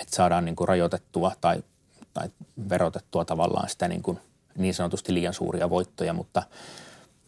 että 0.00 0.16
saadaan 0.16 0.44
niin 0.44 0.56
kuin 0.56 0.68
rajoitettua 0.68 1.32
tai, 1.40 1.62
tai 2.14 2.28
verotettua 2.68 3.24
tavallaan 3.24 3.68
sitä 3.68 3.88
niin, 3.88 4.02
kuin 4.02 4.18
niin 4.56 4.74
sanotusti 4.74 5.14
liian 5.14 5.34
suuria 5.34 5.70
voittoja, 5.70 6.12
mutta, 6.12 6.42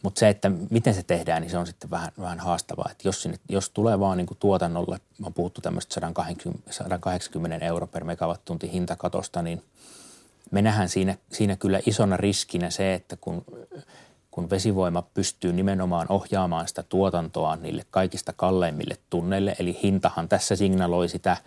mutta 0.03 0.19
se, 0.19 0.29
että 0.29 0.51
miten 0.69 0.93
se 0.93 1.03
tehdään, 1.03 1.41
niin 1.41 1.51
se 1.51 1.57
on 1.57 1.67
sitten 1.67 1.89
vähän, 1.89 2.11
vähän 2.19 2.39
haastavaa. 2.39 2.89
Että 2.91 3.07
jos, 3.07 3.21
sinne, 3.21 3.39
jos 3.49 3.69
tulee 3.69 3.99
vaan 3.99 4.17
niin 4.17 4.27
kuin 4.27 4.37
tuotannolle, 4.37 4.99
on 5.23 5.33
puhuttu 5.33 5.61
tämmöistä 5.61 5.93
180, 5.93 6.73
180 6.73 7.65
euro 7.65 7.87
per 7.87 8.03
megawattunti 8.03 8.71
hintakatosta, 8.71 9.41
niin– 9.41 9.63
me 10.51 10.61
nähdään 10.61 10.89
siinä, 10.89 11.17
siinä 11.31 11.55
kyllä 11.55 11.79
isona 11.85 12.17
riskinä 12.17 12.69
se, 12.69 12.93
että 12.93 13.17
kun, 13.21 13.45
kun 14.31 14.49
vesivoima 14.49 15.01
pystyy 15.01 15.53
nimenomaan 15.53 16.07
ohjaamaan 16.09 16.67
sitä 16.67 16.83
tuotantoa 16.83 17.55
niille 17.55 17.85
kaikista 17.91 18.33
kalleimmille 18.35 18.97
tunneille, 19.09 19.55
eli 19.59 19.79
hintahan 19.83 20.29
tässä 20.29 20.55
signaloi 20.55 21.09
sitä 21.09 21.37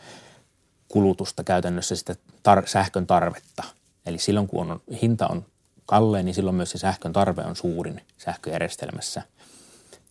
kulutusta 0.89 1.45
käytännössä 1.45 1.97
sitä 1.97 2.17
tar- 2.49 2.67
sähkön 2.67 3.07
tarvetta. 3.07 3.65
Eli 4.07 4.19
silloin 4.19 4.47
kun 4.47 4.71
on, 4.71 4.81
hinta 5.03 5.29
on 5.29 5.47
kallein, 5.87 6.27
niin 6.27 6.35
silloin 6.35 6.57
myös 6.57 6.71
se 6.71 6.79
sähkön 6.79 7.13
tarve 7.13 7.43
on 7.43 7.57
suurin 7.57 8.01
sähköjärjestelmässä. 8.19 9.23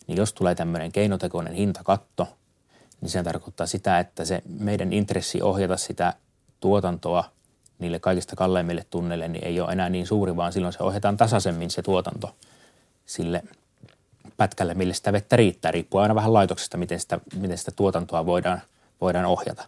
Niin 0.08 0.17
jos 0.17 0.34
tulee 0.34 0.56
tämmöinen 0.56 0.91
keinotekoinen 0.91 1.53
hintakatto, 1.53 2.27
niin 3.01 3.10
se 3.10 3.24
tarkoittaa 3.24 3.67
sitä, 3.67 4.00
että 4.00 4.25
se 4.25 4.41
meidän 4.60 4.94
intressi 4.94 5.41
ohjata 5.41 5.77
sitä 5.77 6.13
tuotantoa– 6.60 7.24
niille 7.79 8.00
kaikista 8.00 8.36
kalleimmille 8.36 8.86
tunneille, 8.89 9.27
niin 9.27 9.46
ei 9.46 9.62
ole 9.62 9.72
enää 9.72 9.89
niin 9.89 10.07
suuri, 10.07 10.36
vaan 10.36 10.53
silloin 10.53 10.74
se 10.74 10.84
ohjataan 10.84 11.17
tasaisemmin 11.17 11.69
se 11.72 11.81
tuotanto 11.81 12.36
sille 13.05 13.43
pätkälle, 14.38 14.74
mille 14.74 14.93
sitä 14.93 15.13
vettä 15.13 15.36
riittää. 15.36 15.72
Riippuu 15.72 16.00
aina 16.00 16.15
vähän 16.15 16.34
laitoksesta, 16.34 16.77
miten 16.77 17.00
sitä, 17.00 17.19
miten 17.36 17.57
sitä 17.57 17.72
tuotantoa 17.72 18.25
voidaan, 18.25 18.62
voidaan 19.01 19.25
ohjata. 19.25 19.65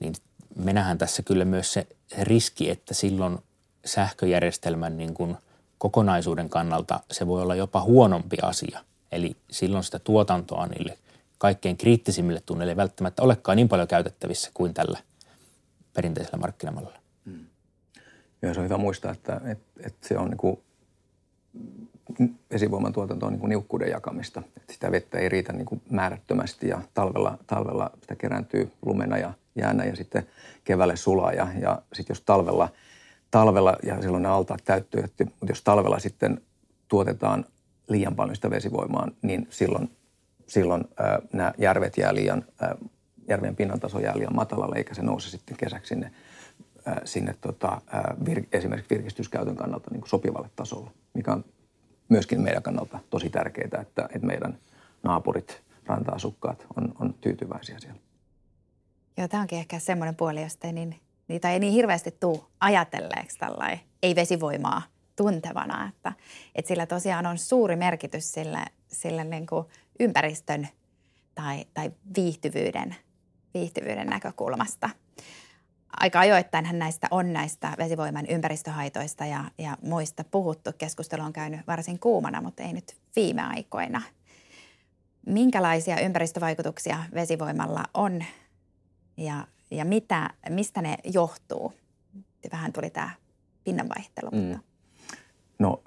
Niin 0.00 0.14
me 0.56 0.72
nähdään 0.72 0.98
tässä 0.98 1.22
kyllä 1.22 1.44
myös 1.44 1.72
se 1.72 1.86
riski, 2.18 2.70
että 2.70 2.94
silloin 2.94 3.38
sähköjärjestelmän 3.84 4.96
niin 4.96 5.14
kuin 5.14 5.36
kokonaisuuden 5.78 6.48
kannalta 6.48 7.00
se 7.10 7.26
voi 7.26 7.42
olla 7.42 7.54
jopa 7.54 7.82
huonompi 7.82 8.36
asia. 8.42 8.80
Eli 9.12 9.36
silloin 9.50 9.84
sitä 9.84 9.98
tuotantoa 9.98 10.66
niille 10.66 10.98
kaikkein 11.38 11.76
kriittisimmille 11.76 12.42
tunneille 12.46 12.72
ei 12.72 12.76
välttämättä 12.76 13.22
olekaan 13.22 13.56
niin 13.56 13.68
paljon 13.68 13.88
käytettävissä 13.88 14.50
kuin 14.54 14.74
tällä– 14.74 14.98
perinteisellä 15.94 16.38
markkinamallilla. 16.38 16.98
Mm. 17.24 17.46
Ja 18.42 18.54
se 18.54 18.60
on 18.60 18.64
hyvä 18.64 18.76
muistaa, 18.76 19.12
että, 19.12 19.40
että, 19.44 19.80
että 19.86 20.08
se 20.08 20.18
on 20.18 20.30
niin 20.30 20.38
kuin, 20.38 20.58
vesivoiman 22.52 22.92
tuotanto 22.92 23.26
on 23.26 23.32
niin 23.32 23.40
kuin 23.40 23.50
niukkuuden 23.50 23.90
jakamista. 23.90 24.42
Että 24.56 24.72
sitä 24.72 24.90
vettä 24.90 25.18
ei 25.18 25.28
riitä 25.28 25.52
niin 25.52 25.66
kuin 25.66 25.82
määrättömästi 25.90 26.68
ja 26.68 26.82
talvella, 26.94 27.38
talvella 27.46 27.90
sitä 28.00 28.16
kerääntyy 28.16 28.72
lumena 28.86 29.18
ja 29.18 29.32
jäänä 29.54 29.84
ja 29.84 29.96
sitten 29.96 30.26
keväälle 30.64 30.96
sulaa. 30.96 31.32
Ja, 31.32 31.48
ja 31.60 31.82
sitten 31.92 32.14
jos 32.14 32.20
talvella, 32.20 32.68
talvella, 33.30 33.76
ja 33.82 34.02
silloin 34.02 34.22
ne 34.22 34.28
altaat 34.28 34.64
täyttyy, 34.64 35.00
että, 35.04 35.24
mutta 35.24 35.48
jos 35.48 35.62
talvella 35.62 35.98
sitten 35.98 36.40
tuotetaan 36.88 37.44
liian 37.88 38.16
paljon 38.16 38.36
sitä 38.36 38.50
vesivoimaa, 38.50 39.08
niin 39.22 39.46
silloin, 39.50 39.90
silloin 40.46 40.84
äh, 41.00 41.18
nämä 41.32 41.52
järvet 41.58 41.98
jää 41.98 42.14
liian 42.14 42.44
äh, 42.62 42.70
järven 43.28 43.56
pinnantaso 43.56 43.98
jää 43.98 44.18
liian 44.18 44.34
matalalle, 44.34 44.76
eikä 44.76 44.94
se 44.94 45.02
nouse 45.02 45.30
sitten 45.30 45.56
kesäksi 45.56 45.88
sinne, 45.88 46.10
ää, 46.86 47.00
sinne 47.04 47.34
tota, 47.40 47.80
ää, 47.86 48.14
vir, 48.26 48.42
esimerkiksi 48.52 48.94
virkistyskäytön 48.94 49.56
kannalta 49.56 49.90
niin 49.90 50.00
kuin 50.00 50.10
sopivalle 50.10 50.50
tasolle, 50.56 50.90
mikä 51.14 51.32
on 51.32 51.44
myöskin 52.08 52.40
meidän 52.40 52.62
kannalta 52.62 52.98
tosi 53.10 53.30
tärkeää, 53.30 53.80
että, 53.80 54.08
että 54.14 54.26
meidän 54.26 54.58
naapurit, 55.02 55.62
ranta-asukkaat 55.86 56.66
on, 56.76 56.94
on 57.00 57.14
tyytyväisiä 57.20 57.78
siellä. 57.78 58.00
Joo, 59.16 59.28
tämä 59.28 59.40
onkin 59.40 59.58
ehkä 59.58 59.78
semmoinen 59.78 60.16
puoli, 60.16 60.42
josta 60.42 60.66
ei 60.66 60.72
niin, 60.72 61.00
niitä 61.28 61.52
ei 61.52 61.58
niin 61.58 61.72
hirveästi 61.72 62.16
tule 62.20 62.40
ajatelleeksi 62.60 63.38
tällainen 63.38 63.80
ei-vesivoimaa 64.02 64.82
tuntevana, 65.16 65.88
että, 65.88 66.12
että 66.54 66.68
sillä 66.68 66.86
tosiaan 66.86 67.26
on 67.26 67.38
suuri 67.38 67.76
merkitys 67.76 68.32
sille, 68.32 68.64
sille 68.88 69.24
niin 69.24 69.46
kuin 69.46 69.66
ympäristön 70.00 70.68
tai, 71.34 71.64
tai 71.74 71.92
viihtyvyyden 72.16 72.96
viihtyvyyden 73.54 74.06
näkökulmasta. 74.06 74.90
Aika 75.96 76.20
ajoittainhan 76.20 76.78
näistä 76.78 77.08
on 77.10 77.32
näistä 77.32 77.72
vesivoiman 77.78 78.26
ympäristöhaitoista 78.26 79.26
ja, 79.26 79.44
ja 79.58 79.76
muista 79.82 80.24
puhuttu. 80.24 80.70
Keskustelu 80.78 81.22
on 81.22 81.32
käynyt 81.32 81.66
varsin 81.66 81.98
kuumana, 81.98 82.40
mutta 82.40 82.62
ei 82.62 82.72
nyt 82.72 82.96
viime 83.16 83.42
aikoina. 83.42 84.02
Minkälaisia 85.26 86.00
ympäristövaikutuksia 86.00 87.04
vesivoimalla 87.14 87.84
on 87.94 88.24
ja, 89.16 89.46
ja 89.70 89.84
mitä, 89.84 90.30
mistä 90.48 90.82
ne 90.82 90.96
johtuu? 91.04 91.72
Vähän 92.52 92.72
tuli 92.72 92.90
tämä 92.90 93.10
pinnanvaihtelu. 93.64 94.30
Mm. 94.30 94.60
No 95.58 95.82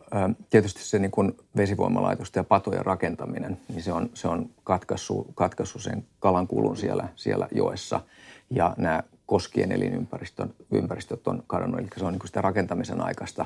tietysti 0.50 0.84
se 0.84 1.00
niin 1.00 1.12
kuin 1.12 1.38
vesivoimalaitosten 1.58 2.42
ja 2.42 2.44
patojen 2.44 2.86
rakentaminen, 2.86 3.58
niin 3.70 3.84
se 3.84 3.94
on, 3.94 4.10
se 4.14 4.28
on 4.28 4.50
katkaissut, 4.64 5.28
katkaissut 5.36 5.82
sen 5.82 6.06
kalan 6.20 6.48
kulun 6.48 6.78
siellä, 6.78 7.08
siellä 7.16 7.48
joessa. 7.52 8.02
Ja 8.50 8.74
nämä 8.78 9.04
koskien 9.26 9.72
elinympäristöt 9.72 11.28
on 11.28 11.44
kadonnut, 11.48 11.80
eli 11.80 11.88
se 11.98 12.06
on 12.06 12.14
niin 12.14 12.20
kuin 12.20 12.28
sitä 12.28 12.42
rakentamisen 12.42 13.02
aikaista 13.02 13.46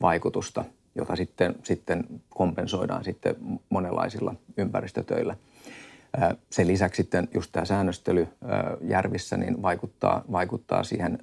vaikutusta, 0.00 0.64
jota 0.94 1.16
sitten, 1.16 1.54
sitten 1.62 2.04
kompensoidaan 2.28 3.04
sitten 3.04 3.36
monenlaisilla 3.68 4.34
ympäristötöillä. 4.56 5.36
Sen 6.50 6.66
lisäksi 6.66 7.02
sitten 7.02 7.28
just 7.34 7.52
tämä 7.52 7.64
säännöstely 7.64 8.28
järvissä 8.82 9.36
niin 9.36 9.62
vaikuttaa, 9.62 10.24
vaikuttaa 10.32 10.84
siihen, 10.84 11.18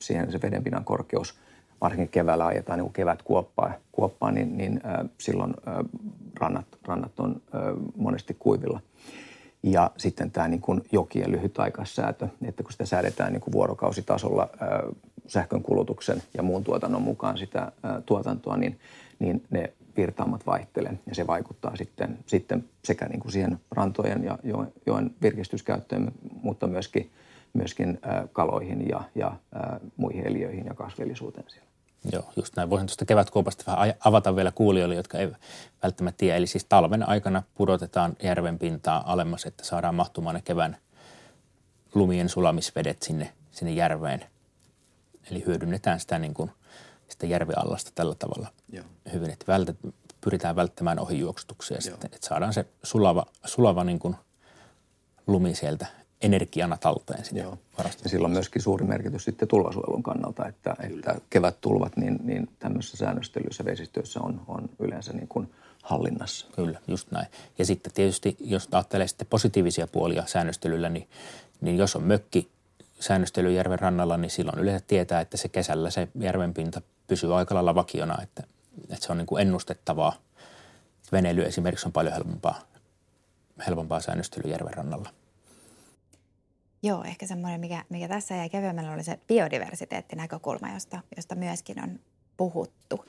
siihen 0.00 0.32
se 0.32 0.42
vedenpinnan 0.42 0.84
korkeus– 0.84 1.34
varsinkin 1.80 2.08
keväällä 2.08 2.46
ajetaan 2.46 2.78
niin 2.78 2.92
kevät 2.92 3.22
kuoppaa, 3.22 3.72
kuoppaa 3.92 4.30
niin, 4.30 4.56
niin 4.56 4.80
äh, 4.86 5.08
silloin 5.18 5.54
äh, 5.68 5.74
rannat, 6.40 6.66
rannat 6.84 7.20
on 7.20 7.42
äh, 7.54 7.60
monesti 7.96 8.36
kuivilla. 8.38 8.80
Ja 9.62 9.90
sitten 9.96 10.30
tämä 10.30 10.48
niin 10.48 10.60
kuin 10.60 10.80
jokien 10.92 11.32
lyhytaikaissäätö, 11.32 12.28
että 12.44 12.62
kun 12.62 12.72
sitä 12.72 12.86
säädetään 12.86 13.32
niin 13.32 13.40
kuin 13.40 13.52
vuorokausitasolla 13.52 14.42
äh, 14.42 14.68
sähkön 15.26 15.62
kulutuksen 15.62 16.22
ja 16.34 16.42
muun 16.42 16.64
tuotannon 16.64 17.02
mukaan 17.02 17.38
sitä 17.38 17.62
äh, 17.62 17.72
tuotantoa, 18.06 18.56
niin, 18.56 18.78
niin 19.18 19.44
ne 19.50 19.72
virtaamat 19.96 20.46
vaihtelee 20.46 20.98
ja 21.06 21.14
se 21.14 21.26
vaikuttaa 21.26 21.76
sitten, 21.76 22.18
sitten 22.26 22.64
sekä 22.84 23.06
niin 23.06 23.20
kuin 23.20 23.32
siihen 23.32 23.58
rantojen 23.70 24.24
ja 24.24 24.38
joen, 24.42 24.72
joen 24.86 25.10
virkistyskäyttöön, 25.22 26.12
mutta 26.42 26.66
myöskin, 26.66 27.10
myöskin 27.52 27.98
kaloihin 28.32 28.88
ja, 28.88 29.00
ja 29.14 29.36
muihin 29.96 30.26
eliöihin 30.26 30.66
ja 30.66 30.74
kasvillisuuteen 30.74 31.46
siellä. 31.48 31.67
Joo, 32.12 32.32
just 32.36 32.56
näin. 32.56 32.70
Voisin 32.70 32.86
tuosta 32.86 33.04
kevätkuopasta 33.04 33.64
vähän 33.66 33.94
avata 34.04 34.36
vielä 34.36 34.52
kuulijoille, 34.52 34.94
jotka 34.94 35.18
ei 35.18 35.28
välttämättä 35.82 36.18
tiedä. 36.18 36.36
Eli 36.36 36.46
siis 36.46 36.64
talven 36.64 37.08
aikana 37.08 37.42
pudotetaan 37.54 38.16
järven 38.22 38.58
pintaa 38.58 39.12
alemmas, 39.12 39.46
että 39.46 39.64
saadaan 39.64 39.94
mahtumaan 39.94 40.34
ne 40.34 40.42
kevään 40.42 40.76
lumien 41.94 42.28
sulamisvedet 42.28 43.02
sinne, 43.02 43.32
sinne 43.50 43.72
järveen. 43.72 44.24
Eli 45.30 45.44
hyödynnetään 45.46 46.00
sitä, 46.00 46.18
niin 46.18 46.34
kuin, 46.34 46.50
sitä 47.08 47.26
järviallasta 47.26 47.90
tällä 47.94 48.14
tavalla 48.14 48.48
Joo. 48.72 48.84
hyvin, 49.12 49.30
että 49.30 49.44
vältet, 49.48 49.76
pyritään 50.20 50.56
välttämään 50.56 50.98
ohijuoksutuksia 50.98 51.80
sitten, 51.80 52.10
että 52.14 52.26
saadaan 52.28 52.52
se 52.52 52.66
sulava, 52.82 53.26
sulava 53.44 53.84
niin 53.84 53.98
kuin 53.98 54.16
lumi 55.26 55.54
sieltä 55.54 55.86
energiana 56.22 56.76
talteen 56.76 57.24
sinne 57.24 57.42
Joo. 57.42 57.58
Ja 57.78 58.10
sillä 58.10 58.24
on 58.24 58.32
myöskin 58.32 58.62
suuri 58.62 58.86
merkitys 58.86 59.24
sitten 59.24 59.48
tulvasuojelun 59.48 60.02
kannalta, 60.02 60.46
että, 60.46 60.76
että 60.80 61.14
kevät-tulvat 61.30 61.96
niin, 61.96 62.18
niin 62.22 62.48
tämmöisessä 62.58 62.96
säännöstelyssä 62.96 63.64
vesistöissä 63.64 64.20
on, 64.20 64.40
on 64.48 64.68
yleensä 64.78 65.12
niin 65.12 65.28
kuin 65.28 65.50
hallinnassa. 65.82 66.46
Kyllä, 66.56 66.80
just 66.88 67.10
näin. 67.10 67.26
Ja 67.58 67.64
sitten 67.64 67.92
tietysti, 67.92 68.36
jos 68.40 68.68
ajattelee 68.72 69.08
sitten 69.08 69.26
positiivisia 69.26 69.86
puolia 69.86 70.26
säännöstelyllä, 70.26 70.88
niin, 70.88 71.08
niin 71.60 71.76
jos 71.78 71.96
on 71.96 72.02
mökki 72.02 72.50
säännöstely 73.00 73.52
järven 73.52 73.78
rannalla, 73.78 74.16
niin 74.16 74.30
silloin 74.30 74.58
yleensä 74.58 74.84
tietää, 74.88 75.20
että 75.20 75.36
se 75.36 75.48
kesällä 75.48 75.90
se 75.90 76.08
järven 76.20 76.54
pinta 76.54 76.82
pysyy 77.06 77.36
aika 77.36 77.54
lailla 77.54 77.74
vakiona, 77.74 78.22
että, 78.22 78.42
että 78.90 79.06
se 79.06 79.12
on 79.12 79.18
niin 79.18 79.26
kuin 79.26 79.42
ennustettavaa. 79.42 80.12
Veneily 81.12 81.42
esimerkiksi 81.42 81.88
on 81.88 81.92
paljon 81.92 82.14
helpompaa, 82.14 82.60
helpompaa 83.66 84.00
säännöstely 84.00 84.50
järven 84.50 84.74
rannalla. 84.74 85.10
Joo, 86.82 87.04
ehkä 87.04 87.26
semmoinen, 87.26 87.60
mikä, 87.60 87.84
mikä 87.88 88.08
tässä 88.08 88.34
jäi 88.34 88.48
kevyemmällä, 88.48 88.92
oli 88.92 89.04
se 89.04 89.18
biodiversiteettinäkökulma, 89.28 90.72
josta, 90.74 91.00
josta 91.16 91.34
myöskin 91.34 91.82
on 91.82 92.00
puhuttu. 92.36 93.04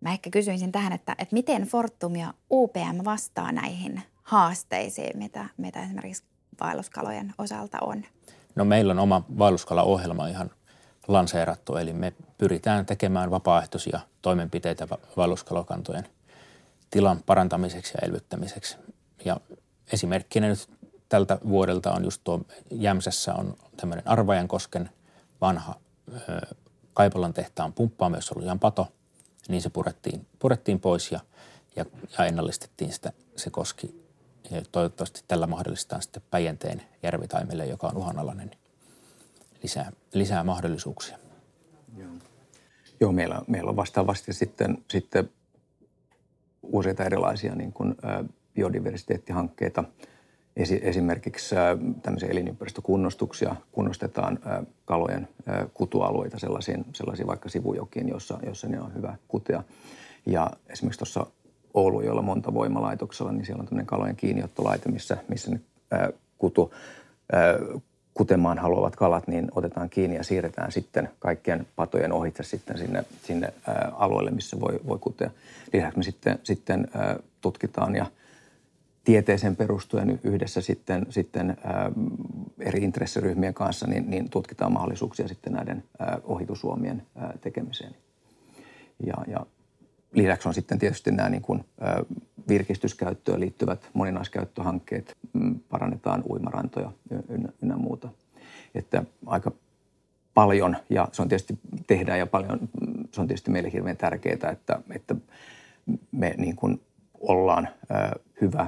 Mä 0.00 0.12
ehkä 0.12 0.30
kysyisin 0.30 0.72
tähän, 0.72 0.92
että, 0.92 1.14
että 1.18 1.34
miten 1.34 1.62
Fortum 1.62 2.16
ja 2.16 2.34
UPM 2.50 3.04
vastaa 3.04 3.52
näihin 3.52 4.02
haasteisiin, 4.22 5.18
mitä, 5.18 5.46
mitä 5.56 5.82
esimerkiksi 5.82 6.24
vaelluskalojen 6.60 7.34
osalta 7.38 7.78
on? 7.80 8.04
No 8.54 8.64
meillä 8.64 8.90
on 8.90 8.98
oma 8.98 9.22
vaelluskalaohjelma 9.38 10.28
ihan 10.28 10.50
lanseerattu, 11.08 11.76
eli 11.76 11.92
me 11.92 12.12
pyritään 12.38 12.86
tekemään 12.86 13.30
vapaaehtoisia 13.30 14.00
toimenpiteitä 14.22 14.88
vaelluskalokantojen 15.16 16.08
tilan 16.90 17.22
parantamiseksi 17.26 17.94
ja 17.94 18.06
elvyttämiseksi. 18.06 18.76
Ja 19.24 19.36
esimerkkinä 19.92 20.48
nyt 20.48 20.68
tältä 21.08 21.38
vuodelta 21.48 21.92
on 21.92 22.04
just 22.04 22.20
tuo 22.24 22.40
Jämsässä 22.70 23.34
on 23.34 23.56
tämmöinen 23.76 24.08
Arvajankosken 24.08 24.90
vanha 25.40 25.74
Kaipolan 26.94 27.34
tehtaan 27.34 27.72
pumppaama, 27.72 28.16
jossa 28.16 28.34
oli 28.36 28.44
ihan 28.44 28.58
pato, 28.58 28.88
niin 29.48 29.62
se 29.62 29.70
purettiin, 29.70 30.26
purettiin 30.38 30.80
pois 30.80 31.12
ja, 31.12 31.20
ja, 31.76 31.84
ja 32.18 32.24
ennallistettiin 32.24 32.92
sitä, 32.92 33.12
se 33.36 33.50
koski. 33.50 34.04
Ja 34.50 34.62
toivottavasti 34.72 35.24
tällä 35.28 35.46
mahdollistaa 35.46 36.00
sitten 36.00 36.22
Päijänteen 36.30 36.82
järvitaimelle, 37.02 37.66
joka 37.66 37.86
on 37.86 37.96
uhanalainen, 37.96 38.50
lisää, 39.62 39.92
lisää 40.12 40.44
mahdollisuuksia. 40.44 41.18
Joo, 41.96 42.10
Joo 43.00 43.12
meillä, 43.12 43.42
meillä 43.46 43.70
on 43.70 43.76
vastaavasti 43.76 44.32
sitten, 44.32 44.84
sitten 44.90 45.30
useita 46.62 47.04
erilaisia 47.04 47.54
niin 47.54 47.72
kuin, 47.72 47.94
ö, 48.04 48.24
biodiversiteettihankkeita– 48.54 49.84
esimerkiksi 50.56 51.54
tämmöisiä 52.02 52.28
elinympäristökunnostuksia, 52.28 53.56
kunnostetaan 53.72 54.38
kalojen 54.84 55.28
kutualueita 55.74 56.38
sellaisiin, 56.38 56.84
sellaisiin 56.92 57.26
vaikka 57.26 57.48
sivujokiin, 57.48 58.08
jossa, 58.08 58.38
jossa 58.46 58.68
ne 58.68 58.80
on 58.80 58.94
hyvä 58.94 59.16
kutea. 59.28 59.62
Ja 60.26 60.50
esimerkiksi 60.68 60.98
tuossa 60.98 61.26
Oulu, 61.74 62.00
jolla 62.00 62.18
on 62.18 62.24
monta 62.24 62.54
voimalaitoksella, 62.54 63.32
niin 63.32 63.46
siellä 63.46 63.60
on 63.60 63.66
tämmöinen 63.66 63.86
kalojen 63.86 64.16
kiinniottolaite, 64.16 64.88
missä, 64.88 65.16
missä 65.28 65.50
ne 65.50 65.60
kutu, 66.38 66.74
kutemaan 68.14 68.58
haluavat 68.58 68.96
kalat, 68.96 69.28
niin 69.28 69.48
otetaan 69.54 69.90
kiinni 69.90 70.16
ja 70.16 70.24
siirretään 70.24 70.72
sitten 70.72 71.10
kaikkien 71.18 71.66
patojen 71.76 72.12
ohitse 72.12 72.42
sitten 72.42 72.78
sinne, 72.78 73.04
sinne 73.22 73.52
alueelle, 73.92 74.30
missä 74.30 74.60
voi, 74.60 74.80
voi 74.86 74.98
kutea. 74.98 75.30
Lisäksi 75.72 75.96
me 75.98 76.02
sitten, 76.02 76.38
sitten 76.42 76.88
tutkitaan 77.40 77.96
ja– 77.96 78.06
tieteeseen 79.04 79.56
perustuen 79.56 80.20
yhdessä 80.24 80.60
sitten, 80.60 81.06
sitten 81.10 81.56
eri 82.58 82.84
intressiryhmien 82.84 83.54
kanssa 83.54 83.86
niin, 83.86 84.10
niin 84.10 84.30
tutkitaan 84.30 84.72
mahdollisuuksia 84.72 85.28
sitten 85.28 85.52
näiden 85.52 85.84
ohitusuomien 86.24 87.02
tekemiseen. 87.40 87.94
Ja, 89.06 89.14
ja 89.26 89.46
lisäksi 90.12 90.48
on 90.48 90.54
sitten 90.54 90.78
tietysti 90.78 91.10
nämä 91.10 91.28
niin 91.28 91.42
kuin, 91.42 91.64
virkistyskäyttöön 92.48 93.40
liittyvät 93.40 93.90
moninaiskäyttöhankkeet, 93.92 95.16
mm, 95.32 95.60
parannetaan 95.68 96.22
uimarantoja 96.28 96.92
ynnä, 97.28 97.48
ynnä 97.62 97.76
muuta. 97.76 98.08
Että 98.74 99.04
aika 99.26 99.52
paljon, 100.34 100.76
ja 100.90 101.08
se 101.12 101.22
on 101.22 101.28
tietysti 101.28 101.58
tehdään 101.86 102.18
ja 102.18 102.26
paljon, 102.26 102.68
se 103.12 103.20
on 103.20 103.26
tietysti 103.26 103.50
meille 103.50 103.72
hirveän 103.72 103.96
tärkeää, 103.96 104.50
että, 104.52 104.80
että 104.90 105.14
me 106.12 106.34
niin 106.36 106.56
kuin 106.56 106.80
ollaan 107.20 107.68
hyvä 108.40 108.66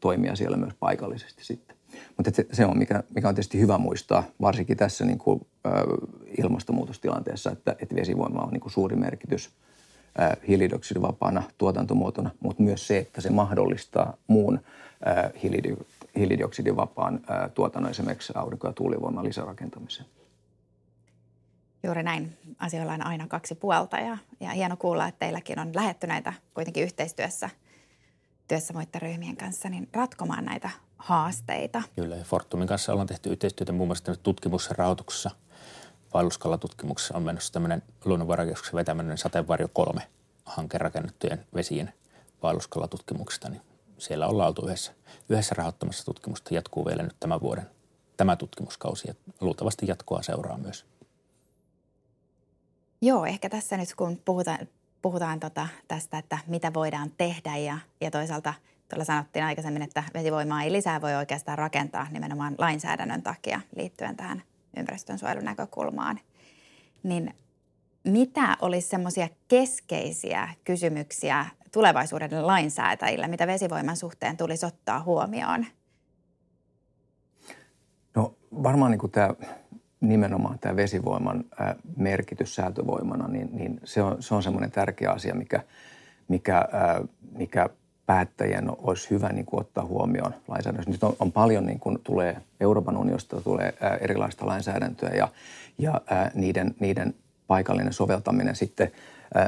toimia 0.00 0.36
siellä 0.36 0.56
myös 0.56 0.74
paikallisesti 0.80 1.44
sitten. 1.44 1.76
Mutta 2.16 2.30
se, 2.52 2.66
on, 2.66 2.78
mikä, 2.78 3.02
mikä 3.14 3.28
on 3.28 3.34
tietysti 3.34 3.60
hyvä 3.60 3.78
muistaa, 3.78 4.24
varsinkin 4.40 4.76
tässä 4.76 5.04
niin 5.04 5.18
kuin, 5.18 5.46
ilmastonmuutostilanteessa, 6.38 7.50
että, 7.50 7.76
että 7.78 7.94
vesivoima 7.94 8.40
on 8.40 8.52
niin 8.52 8.60
kuin 8.60 8.72
suuri 8.72 8.96
merkitys 8.96 9.50
hiilidioksidivapaana 10.48 11.42
tuotantomuotona, 11.58 12.30
mutta 12.40 12.62
myös 12.62 12.86
se, 12.86 12.98
että 12.98 13.20
se 13.20 13.30
mahdollistaa 13.30 14.16
muun 14.26 14.60
hiilidioksidivapaan 16.16 17.20
tuotannon 17.54 17.90
esimerkiksi 17.90 18.32
aurinko- 18.36 18.66
ja 18.66 18.72
tuulivoiman 18.72 19.24
lisärakentamiseen. 19.24 20.08
Juuri 21.84 22.02
näin. 22.02 22.38
Asioilla 22.58 22.92
on 22.92 23.06
aina 23.06 23.26
kaksi 23.28 23.54
puolta 23.54 23.96
ja, 23.96 24.18
ja 24.40 24.50
hieno 24.50 24.76
kuulla, 24.76 25.08
että 25.08 25.18
teilläkin 25.18 25.58
on 25.58 25.70
lähetty 25.74 26.06
näitä 26.06 26.32
kuitenkin 26.54 26.84
yhteistyössä– 26.84 27.50
työssä 28.52 28.72
muiden 28.72 29.02
ryhmien 29.02 29.36
kanssa 29.36 29.68
niin 29.68 29.88
ratkomaan 29.92 30.44
näitä 30.44 30.70
haasteita. 30.96 31.82
Kyllä, 31.96 32.16
ja 32.16 32.24
Fortumin 32.24 32.68
kanssa 32.68 32.92
ollaan 32.92 33.06
tehty 33.06 33.30
yhteistyötä 33.30 33.72
muun 33.72 33.88
muassa 33.88 34.16
tutkimus- 34.16 34.66
ja 34.68 34.74
rahoituksessa. 34.78 35.30
Vaelluskallatutkimuksessa 36.14 37.16
on 37.16 37.22
menossa 37.22 37.52
tämmöinen 37.52 37.82
luonnonvarakeskuksen 38.04 38.74
vetäminen 38.74 39.18
sateenvarjo 39.18 39.68
kolme 39.72 40.00
hanke 40.44 40.78
rakennettujen 40.78 41.46
vesien 41.54 41.92
vaelluskallatutkimuksesta, 42.42 43.48
niin 43.48 43.62
siellä 43.98 44.26
ollaan 44.26 44.48
oltu 44.48 44.66
yhdessä, 44.66 44.92
yhdessä 45.28 45.54
rahoittamassa 45.58 46.04
tutkimusta. 46.04 46.54
Jatkuu 46.54 46.86
vielä 46.86 47.02
nyt 47.02 47.16
tämän 47.20 47.40
vuoden 47.40 47.66
tämä 48.16 48.36
tutkimuskausi 48.36 49.08
ja 49.08 49.14
luultavasti 49.40 49.86
jatkoa 49.86 50.22
seuraa 50.22 50.58
myös. 50.58 50.86
Joo, 53.00 53.26
ehkä 53.26 53.48
tässä 53.48 53.76
nyt 53.76 53.94
kun 53.96 54.20
puhutaan, 54.24 54.68
puhutaan 55.02 55.40
tota, 55.40 55.68
tästä, 55.88 56.18
että 56.18 56.38
mitä 56.46 56.74
voidaan 56.74 57.10
tehdä 57.18 57.56
ja, 57.56 57.78
ja 58.00 58.10
toisaalta 58.10 58.54
tuolla 58.88 59.04
sanottiin 59.04 59.44
aikaisemmin, 59.44 59.82
että 59.82 60.04
vesivoimaa 60.14 60.62
ei 60.62 60.72
lisää 60.72 61.00
voi 61.00 61.14
oikeastaan 61.14 61.58
rakentaa 61.58 62.06
nimenomaan 62.10 62.54
lainsäädännön 62.58 63.22
takia 63.22 63.60
liittyen 63.76 64.16
tähän 64.16 64.42
ympäristönsuojelun 64.76 65.44
näkökulmaan. 65.44 66.20
Niin 67.02 67.34
mitä 68.04 68.56
olisi 68.60 68.88
semmoisia 68.88 69.28
keskeisiä 69.48 70.48
kysymyksiä 70.64 71.46
tulevaisuuden 71.72 72.46
lainsäätäjillä, 72.46 73.28
mitä 73.28 73.46
vesivoiman 73.46 73.96
suhteen 73.96 74.36
tulisi 74.36 74.66
ottaa 74.66 75.02
huomioon? 75.02 75.66
No 78.14 78.34
varmaan 78.62 78.90
niin 78.90 78.98
kuin 78.98 79.12
tämä 79.12 79.34
nimenomaan 80.02 80.58
tämä 80.58 80.76
vesivoiman 80.76 81.44
merkitys 81.96 82.54
säätövoimana, 82.54 83.28
niin, 83.28 83.48
niin 83.52 83.80
se 83.84 84.02
on, 84.02 84.22
se 84.22 84.34
on 84.34 84.42
semmoinen 84.42 84.70
tärkeä 84.70 85.10
asia, 85.10 85.34
mikä, 85.34 85.60
mikä, 86.28 86.68
mikä 87.38 87.68
päättäjien 88.06 88.64
olisi 88.78 89.10
hyvä 89.10 89.28
niin 89.28 89.46
kuin 89.46 89.60
ottaa 89.60 89.84
huomioon 89.84 90.34
lainsäädännössä. 90.48 90.90
Nyt 90.90 91.04
on, 91.04 91.16
on 91.18 91.32
paljon, 91.32 91.66
niin 91.66 91.80
kuin 91.80 91.98
tulee 92.04 92.36
Euroopan 92.60 92.96
unionista 92.96 93.40
tulee 93.40 93.74
erilaista 94.00 94.46
lainsäädäntöä 94.46 95.10
ja, 95.10 95.28
ja 95.78 96.00
niiden, 96.34 96.74
niiden 96.80 97.14
paikallinen 97.46 97.92
soveltaminen 97.92 98.56
sitten, 98.56 98.90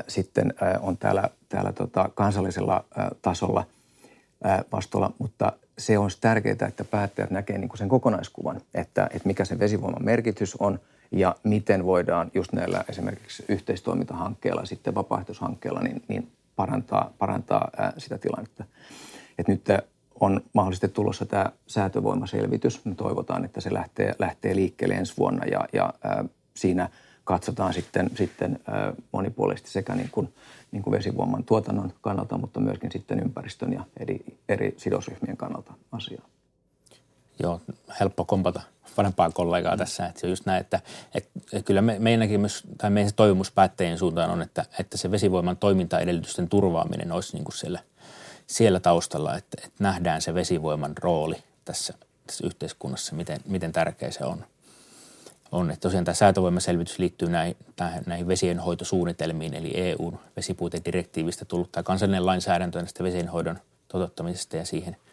sitten 0.09 0.55
on 0.81 0.97
täällä, 0.97 1.29
täällä 1.49 1.73
tota 1.73 2.11
kansallisella 2.15 2.85
tasolla 3.23 3.67
vastuulla, 4.73 5.13
mutta 5.19 5.53
se 5.79 5.99
on 5.99 6.11
tärkeää, 6.21 6.69
että 6.69 6.85
päättäjät 6.85 7.31
näkee 7.31 7.59
niin 7.59 7.69
kuin 7.69 7.79
sen 7.79 7.89
kokonaiskuvan, 7.89 8.61
että, 8.75 9.05
että 9.05 9.27
mikä 9.27 9.45
se 9.45 9.59
vesivoiman 9.59 10.05
merkitys 10.05 10.57
on 10.57 10.81
ja 11.11 11.37
miten 11.45 11.85
voidaan 11.85 12.31
just 12.35 12.53
näillä 12.53 12.85
esimerkiksi 12.89 13.45
yhteistoimintahankkeilla, 13.49 14.65
sitten 14.65 14.95
vapaaehtoishankkeilla, 14.95 15.81
niin, 15.81 16.03
niin 16.09 16.33
parantaa, 16.57 17.13
parantaa 17.19 17.71
sitä 17.99 18.19
tilannetta. 18.19 18.65
Et 19.39 19.49
nyt 19.49 19.69
on 20.21 20.41
mahdollisesti 20.53 20.89
tulossa 20.89 21.27
tämä 21.27 21.53
säätövoimaselvitys. 21.67 22.85
Me 22.85 22.95
toivotaan, 22.95 23.45
että 23.45 23.61
se 23.61 23.75
lähtee, 23.75 24.15
lähtee 24.19 24.57
liikkeelle 24.57 24.95
ensi 24.95 25.15
vuonna 25.19 25.45
ja, 25.45 25.69
ja 25.73 25.93
ää, 26.05 26.25
siinä 26.57 26.89
katsotaan 27.25 27.75
sitten, 27.75 28.11
sitten 28.15 28.61
monipuolisesti 29.13 29.71
sekä 29.71 29.95
niin 29.95 30.11
kuin, 30.13 30.35
niin 30.73 30.83
kuin 30.83 30.93
vesivoiman 30.93 31.45
tuotannon 31.45 31.93
kannalta, 32.01 32.39
mutta 32.39 32.61
myöskin 32.61 32.93
sitten 32.93 33.21
ympäristön 33.21 33.73
ja 33.73 33.85
eri, 34.01 34.25
eri 34.49 34.75
sidosryhmien 34.77 35.37
kannalta 35.37 35.75
asiaa. 35.93 36.27
Joo, 37.43 37.61
helppo 38.01 38.25
kompata 38.25 38.61
vanhempaa 38.97 39.31
kollegaa 39.31 39.77
tässä. 39.77 40.07
Että 40.07 40.21
se 40.21 40.27
on 40.27 40.31
just 40.31 40.47
näin, 40.47 40.61
että, 40.61 40.81
että 41.15 41.31
kyllä 41.65 41.83
me, 41.83 41.99
meidän 41.99 42.21
näkemys 42.21 42.63
tai 42.79 42.91
meidän 42.91 43.11
toivomus 43.17 43.51
päättäjien 43.51 43.99
suuntaan 43.99 44.31
on, 44.31 44.43
että, 44.43 44.65
että 44.79 44.97
se 44.97 45.11
vesivoiman 45.11 45.57
toimintaedellytysten 45.57 46.49
turvaaminen 46.49 47.13
olisi 47.13 47.37
niin 47.37 47.45
kuin 47.45 47.57
siellä, 47.57 47.79
siellä 48.47 48.81
taustalla, 48.81 49.37
että, 49.37 49.63
että 49.65 49.85
nähdään 49.85 50.23
se 50.23 50.35
vesivoiman 50.35 50.93
rooli 51.01 51.37
tässä, 51.65 51.95
tässä 52.27 52.47
yhteiskunnassa, 52.47 53.15
miten, 53.15 53.41
miten 53.47 53.73
tärkeä 53.73 54.11
se 54.11 54.25
on. 54.25 54.45
On. 55.53 55.71
Että 55.71 55.81
tosiaan 55.81 56.05
tämä 56.05 56.15
säätövoimaselvitys 56.15 56.99
liittyy 56.99 57.29
näihin, 57.29 57.57
näihin 58.07 58.29
vesienhoitosuunnitelmiin, 58.29 59.55
eli 59.55 59.73
EUn 59.75 60.19
vesipuitedirektiivistä 60.37 61.45
tullut 61.45 61.73
tämä 61.73 61.83
kansallinen 61.83 62.27
lainsäädäntö 62.27 62.79
näistä 62.79 63.05
vesienhoidon 63.05 63.59
toteuttamisesta 63.89 64.57
ja 64.57 64.65
siihen– 64.65 64.97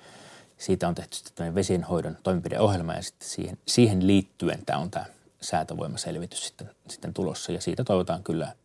siitä 0.61 0.87
on 0.87 0.95
tehty 0.95 1.15
sitten 1.15 1.33
tämmöinen 1.35 1.55
vesienhoidon 1.55 2.17
toimenpideohjelma 2.23 2.93
ja 2.93 3.01
sitten 3.01 3.29
siihen, 3.29 3.57
siihen 3.67 4.07
liittyen 4.07 4.65
tämä 4.65 4.79
on 4.79 4.91
tämä 4.91 5.05
säätövoimaselvitys 5.41 6.47
sitten, 6.47 6.69
sitten 6.89 7.13
tulossa 7.13 7.51
ja 7.51 7.61
siitä 7.61 7.83
toivotaan 7.83 8.23
kyllä, 8.23 8.55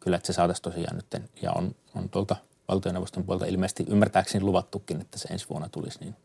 kyllä 0.00 0.16
että 0.16 0.26
se 0.26 0.32
saataisiin 0.32 0.62
tosiaan 0.62 0.96
nyt 0.96 1.22
ja 1.42 1.52
on, 1.52 1.74
on 1.94 2.08
tuolta 2.08 2.36
valtioneuvoston 2.68 3.24
puolelta 3.24 3.46
ilmeisesti 3.46 3.84
ymmärtääkseni 3.88 4.44
luvattukin, 4.44 5.00
että 5.00 5.18
se 5.18 5.28
ensi 5.28 5.46
vuonna 5.50 5.68
tulisi, 5.68 5.98
niin, 6.00 6.16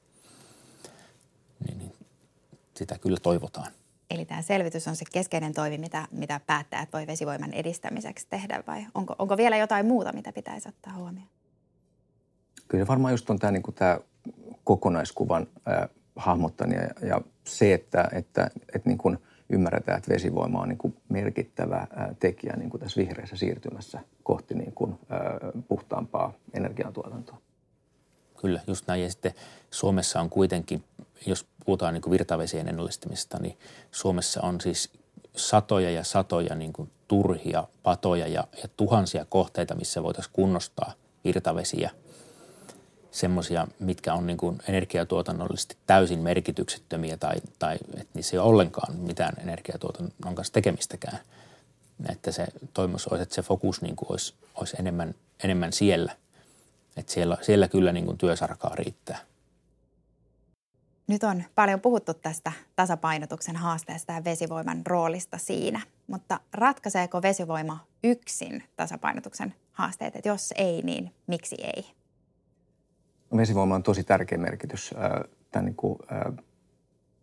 niin, 1.67 1.77
niin 1.77 1.93
sitä 2.75 2.97
kyllä 2.97 3.17
toivotaan. 3.17 3.71
Eli 4.13 4.25
tämä 4.25 4.41
selvitys 4.41 4.87
on 4.87 4.95
se 4.95 5.05
keskeinen 5.11 5.53
toimi, 5.53 5.77
mitä, 5.77 6.07
mitä 6.11 6.39
päättäjät 6.47 6.89
voi 6.93 7.07
vesivoiman 7.07 7.53
edistämiseksi 7.53 8.27
tehdä 8.29 8.63
vai 8.67 8.85
onko, 8.95 9.15
onko 9.19 9.37
vielä 9.37 9.57
jotain 9.57 9.85
muuta, 9.85 10.13
mitä 10.13 10.31
pitäisi 10.33 10.69
ottaa 10.69 10.93
huomioon? 10.93 11.27
Kyllä 12.67 12.87
varmaan 12.87 13.13
just 13.13 13.29
on 13.29 13.39
tämä, 13.39 13.51
niin 13.51 13.63
kuin 13.63 13.75
tämä 13.75 13.99
kokonaiskuvan 14.63 15.47
äh, 15.67 15.89
hahmottaminen 16.15 16.89
ja, 17.01 17.07
ja 17.07 17.21
se, 17.43 17.73
että, 17.73 18.09
että, 18.11 18.49
että 18.75 18.89
niin 18.89 18.97
kuin 18.97 19.17
ymmärretään, 19.49 19.97
että 19.97 20.13
vesivoima 20.13 20.61
on 20.61 20.69
niin 20.69 20.77
kuin 20.77 20.97
merkittävä 21.09 21.77
äh, 21.77 21.87
tekijä 22.19 22.53
niin 22.57 22.69
kuin 22.69 22.81
tässä 22.81 23.01
vihreässä 23.01 23.35
siirtymässä 23.35 23.99
kohti 24.23 24.55
niin 24.55 24.73
kuin, 24.73 24.91
äh, 24.91 25.63
puhtaampaa 25.67 26.33
energiantuotantoa. 26.53 27.37
Kyllä, 28.41 28.59
just 28.67 28.87
näin. 28.87 29.01
Ja 29.01 29.09
sitten 29.09 29.33
Suomessa 29.71 30.21
on 30.21 30.29
kuitenkin, 30.29 30.83
jos 31.25 31.47
puhutaan 31.65 31.93
niin 31.93 32.11
virtavesien 32.11 32.67
ennallistamisesta, 32.67 33.39
niin 33.39 33.57
Suomessa 33.91 34.41
on 34.41 34.61
siis 34.61 34.89
satoja 35.35 35.91
ja 35.91 36.03
satoja 36.03 36.55
niin 36.55 36.73
kuin 36.73 36.91
turhia 37.07 37.67
patoja 37.83 38.27
ja, 38.27 38.47
ja 38.63 38.69
tuhansia 38.77 39.25
kohteita, 39.25 39.75
missä 39.75 40.03
voitaisiin 40.03 40.33
kunnostaa 40.33 40.93
virtavesiä– 41.25 41.89
semmoisia, 43.13 43.67
mitkä 43.79 44.13
on 44.13 44.27
niin 44.27 44.37
kuin 44.37 44.57
energiatuotannollisesti 44.67 45.77
täysin 45.87 46.19
merkityksettömiä 46.19 47.17
tai, 47.17 47.35
tai 47.59 47.75
että 47.75 48.11
niissä 48.13 48.35
ei 48.35 48.39
ole 48.39 48.49
ollenkaan 48.49 48.95
mitään 48.95 49.33
energiatuotannon 49.41 50.35
kanssa 50.35 50.53
tekemistäkään. 50.53 51.19
Että 52.09 52.31
se 52.31 52.47
toimus 52.73 53.07
olisi, 53.07 53.23
että 53.23 53.35
se 53.35 53.41
fokus 53.41 53.81
niin 53.81 53.95
kuin 53.95 54.11
olisi, 54.11 54.33
olisi 54.55 54.75
enemmän, 54.79 55.15
enemmän 55.43 55.73
siellä. 55.73 56.15
Että 56.97 57.13
siellä, 57.13 57.37
siellä 57.41 57.67
kyllä 57.67 57.91
niin 57.91 58.05
kuin 58.05 58.17
työsarkaa 58.17 58.75
riittää. 58.75 59.19
Nyt 61.07 61.23
on 61.23 61.43
paljon 61.55 61.81
puhuttu 61.81 62.13
tästä 62.13 62.51
tasapainotuksen 62.75 63.55
haasteesta 63.55 64.13
ja 64.13 64.23
vesivoiman 64.23 64.81
roolista 64.85 65.37
siinä, 65.37 65.81
mutta 66.07 66.39
ratkaiseeko 66.53 67.21
vesivoima 67.21 67.87
yksin 68.03 68.63
tasapainotuksen 68.75 69.53
haasteet? 69.71 70.15
Että 70.15 70.29
jos 70.29 70.53
ei, 70.57 70.81
niin 70.81 71.11
miksi 71.27 71.55
ei? 71.63 71.85
vesivoima 73.37 73.75
on 73.75 73.83
tosi 73.83 74.03
tärkeä 74.03 74.37
merkitys 74.37 74.93
tämän 75.51 75.65
niin 75.65 75.75
kuin, 75.75 75.99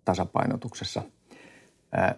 tasapainotuksessa, 0.04 1.02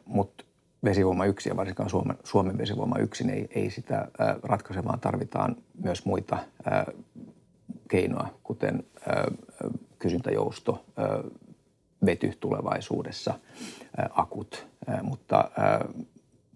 mutta 0.05 0.45
vesivoima 0.85 1.25
yksin 1.25 1.51
ja 1.51 1.57
varsinkaan 1.57 1.91
Suomen, 1.91 2.19
Suomen 2.25 2.59
vesivoima 2.59 2.99
yksin 2.99 3.31
ei, 3.31 3.49
ei 3.51 3.71
sitä 3.71 4.09
ratkaise, 4.43 4.85
vaan 4.85 5.01
tarvitaan 5.01 5.57
myös 5.85 6.05
muita 6.05 6.39
keinoja, 7.89 8.29
kuten 8.43 8.85
kysyntäjousto, 9.99 10.85
vety 12.07 12.33
tulevaisuudessa, 12.41 13.35
akut, 14.11 14.67
mutta 15.03 15.51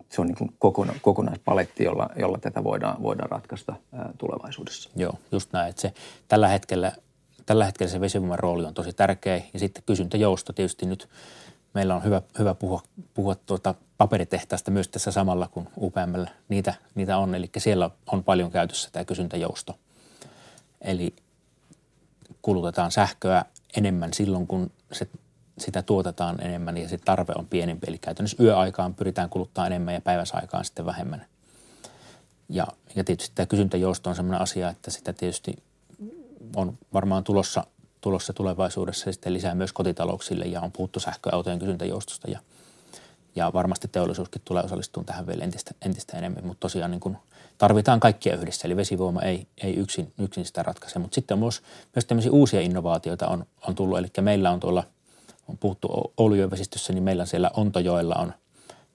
se 0.09 0.21
on 0.21 0.27
niin 0.27 0.53
kokona, 0.59 0.93
kokonaispaletti, 1.03 1.85
jolla, 1.85 2.11
jolla 2.17 2.39
tätä 2.39 2.65
voidaan, 2.65 3.03
voidaan 3.03 3.31
ratkaista 3.31 3.75
tulevaisuudessa. 4.19 4.91
Joo, 4.97 5.15
just 5.33 5.53
näin. 5.53 5.71
Että 5.71 5.83
se, 5.83 5.95
tällä 6.29 6.49
hetkellä 6.49 6.93
tällä 7.47 7.65
hetkellä 7.65 7.91
se 7.91 8.01
vesivoiman 8.01 8.39
rooli 8.39 8.65
on 8.65 8.75
tosi 8.75 8.93
tärkeä 8.93 9.43
ja 9.53 9.59
sitten 9.59 9.83
kysyntäjousto 9.87 10.53
tietysti 10.53 10.87
nyt 10.87 11.09
meillä 11.75 11.95
on 11.95 12.05
hyvä, 12.05 12.23
hyvä 12.39 12.55
puhua, 12.55 12.83
puhua 13.15 13.35
tuota 13.35 13.75
paperitehtaasta 13.99 14.71
myös 14.71 14.89
tässä 14.89 15.11
samalla, 15.11 15.49
kun 15.49 15.69
UPMllä 15.81 16.31
niitä, 16.49 16.75
niitä 16.95 17.19
on. 17.19 17.35
Eli 17.35 17.51
siellä 17.59 17.91
on 18.13 18.25
paljon 18.25 18.51
käytössä 18.51 18.89
tämä 18.93 19.05
kysyntäjousto. 19.05 19.79
Eli 20.81 21.15
kulutetaan 22.43 22.91
sähköä 22.91 23.45
enemmän 23.77 24.13
silloin, 24.13 24.47
kun 24.47 24.71
se, 24.93 25.09
sitä 25.59 25.83
tuotetaan 25.83 26.41
enemmän 26.41 26.77
ja 26.77 26.89
se 26.89 26.99
tarve 26.99 27.33
on 27.37 27.47
pienempi. 27.47 27.87
Eli 27.89 27.99
käytännössä 27.99 28.43
yöaikaan 28.43 28.95
pyritään 28.95 29.31
kuluttaa 29.31 29.67
enemmän 29.67 29.95
ja 29.95 30.01
päiväsaikaan 30.01 30.65
sitten 30.65 30.87
vähemmän. 30.87 31.27
Ja, 32.49 32.67
ja 32.95 33.05
tietysti 33.05 33.33
tämä 33.35 33.47
kysyntäjousto 33.47 34.11
on 34.11 34.17
sellainen 34.17 34.41
asia, 34.41 34.69
että 34.69 34.91
sitä 34.91 35.13
tietysti 35.13 35.57
on 36.57 36.79
varmaan 36.93 37.25
tulossa, 37.25 37.67
tulossa 38.01 38.33
tulevaisuudessa 38.33 39.13
sitten 39.13 39.33
lisää 39.33 39.55
myös 39.55 39.73
kotitalouksille 39.73 40.45
ja 40.45 40.61
on 40.61 40.73
puhuttu 40.73 41.01
sähköautojen 41.01 41.59
kysyntäjoustosta 41.59 42.31
ja, 42.31 42.41
ja 43.37 43.53
varmasti 43.53 43.89
teollisuuskin 43.89 44.43
tulee 44.45 44.63
osallistumaan 44.63 45.07
tähän 45.07 45.27
vielä 45.27 45.45
entistä, 45.45 45.71
entistä 45.83 46.19
enemmän, 46.19 46.47
mutta 46.47 46.61
tosiaan 46.61 46.91
niin 46.91 47.01
kuin 47.01 47.17
tarvitaan 47.59 48.01
kaikkia 48.01 48.37
yhdessä, 48.37 48.69
eli 48.69 48.77
vesivoima 48.77 49.23
ei, 49.23 49.47
ei 49.63 49.75
yksin, 49.77 50.13
yksin 50.19 50.45
sitä 50.45 50.63
ratkaise, 50.63 50.99
mutta 50.99 51.15
sitten 51.15 51.39
myös, 51.39 51.63
myös 51.95 52.05
tämmöisiä 52.05 52.33
uusia 52.33 52.61
innovaatioita 52.61 53.29
on, 53.29 53.47
on 53.69 53.75
tullut, 53.75 53.99
eli 53.99 54.09
meillä 54.21 54.51
on 54.51 54.61
tuolla, 54.61 54.85
on 55.49 55.59
puhuttu 55.59 56.13
Oulujoen 56.17 56.51
vesistössä, 56.51 56.93
niin 56.93 57.05
meillä 57.05 57.27
siellä 57.27 57.51
Ontojoella 57.57 58.15
on 58.15 58.33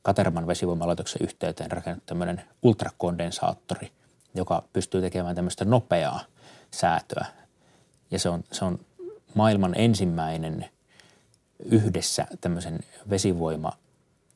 Katerman 0.01 0.47
vesivoimalaitoksen 0.47 1.23
yhteyteen 1.23 1.71
rakennettu 1.71 2.05
tämmöinen 2.05 2.41
ultrakondensaattori, 2.61 3.91
joka 4.35 4.63
pystyy 4.73 5.01
tekemään 5.01 5.35
tämmöistä 5.35 5.65
nopeaa 5.65 6.19
säätöä 6.71 7.25
ja 8.11 8.19
se 8.19 8.29
on, 8.29 8.43
se 8.51 8.65
on 8.65 8.79
maailman 9.35 9.73
ensimmäinen 9.77 10.69
yhdessä 11.65 12.27
tämmöisen 12.41 12.79
vesivoima 13.09 13.71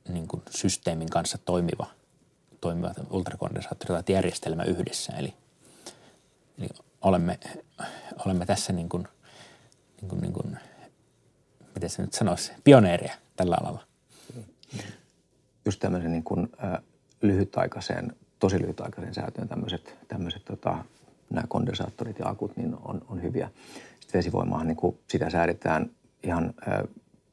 niin 0.10 0.28
kuin 0.28 0.44
systeemin 0.50 1.10
kanssa 1.10 1.38
toimiva, 1.38 1.86
toimiva 2.62 2.94
ultrakondensaattori 3.10 4.04
tai 4.04 4.16
järjestelmä 4.16 4.64
yhdessä. 4.64 5.14
Eli, 5.14 5.34
eli 6.58 6.68
olemme, 7.02 7.40
olemme 8.26 8.46
tässä 8.46 8.74
niin 8.74 8.90
kuin, 8.90 9.08
niin 10.02 10.10
kuin, 10.10 10.22
niin 10.22 10.34
kuin, 10.34 10.58
miten 11.86 11.96
se 11.96 12.02
nyt 12.02 12.14
sanoisi, 12.14 12.52
pioneereja 12.64 13.14
tällä 13.36 13.58
alalla. 13.62 13.84
Just 15.66 15.80
tämmöisen 15.80 16.12
niin 16.12 16.24
kuin, 16.24 16.50
äh, 16.64 16.82
lyhytaikaiseen, 17.22 18.16
tosi 18.40 18.62
lyhytaikaiseen 18.62 19.14
säätöön 19.14 19.48
tämmöiset, 19.48 19.96
tämmöiset 20.08 20.46
tota, 20.46 20.78
nämä 21.30 21.48
kondensaattorit 21.48 22.20
ja 22.20 22.28
akut 22.30 22.58
niin 22.58 22.76
on, 22.86 23.02
on 23.10 23.22
hyviä. 23.22 23.50
Sitten 24.00 24.20
vesivoimahan 24.20 24.68
niin 24.68 24.76
kuin 24.76 24.98
sitä 25.08 25.30
säädetään 25.30 25.90
ihan 26.24 26.54
ä, 26.68 26.84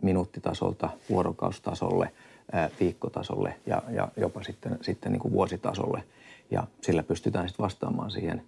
minuuttitasolta 0.03 0.91
vuorokaustasolle, 1.11 2.13
ä, 2.55 2.71
viikkotasolle 2.81 3.55
ja, 3.67 3.83
ja 3.91 4.09
jopa 4.17 4.43
sitten, 4.43 4.79
sitten 4.83 5.13
niin 5.13 5.21
kuin 5.21 5.33
vuositasolle. 5.33 6.05
Ja 6.51 6.67
sillä 6.83 7.03
pystytään 7.03 7.49
sitten 7.49 7.65
vastaamaan 7.65 8.11
siihen 8.11 8.43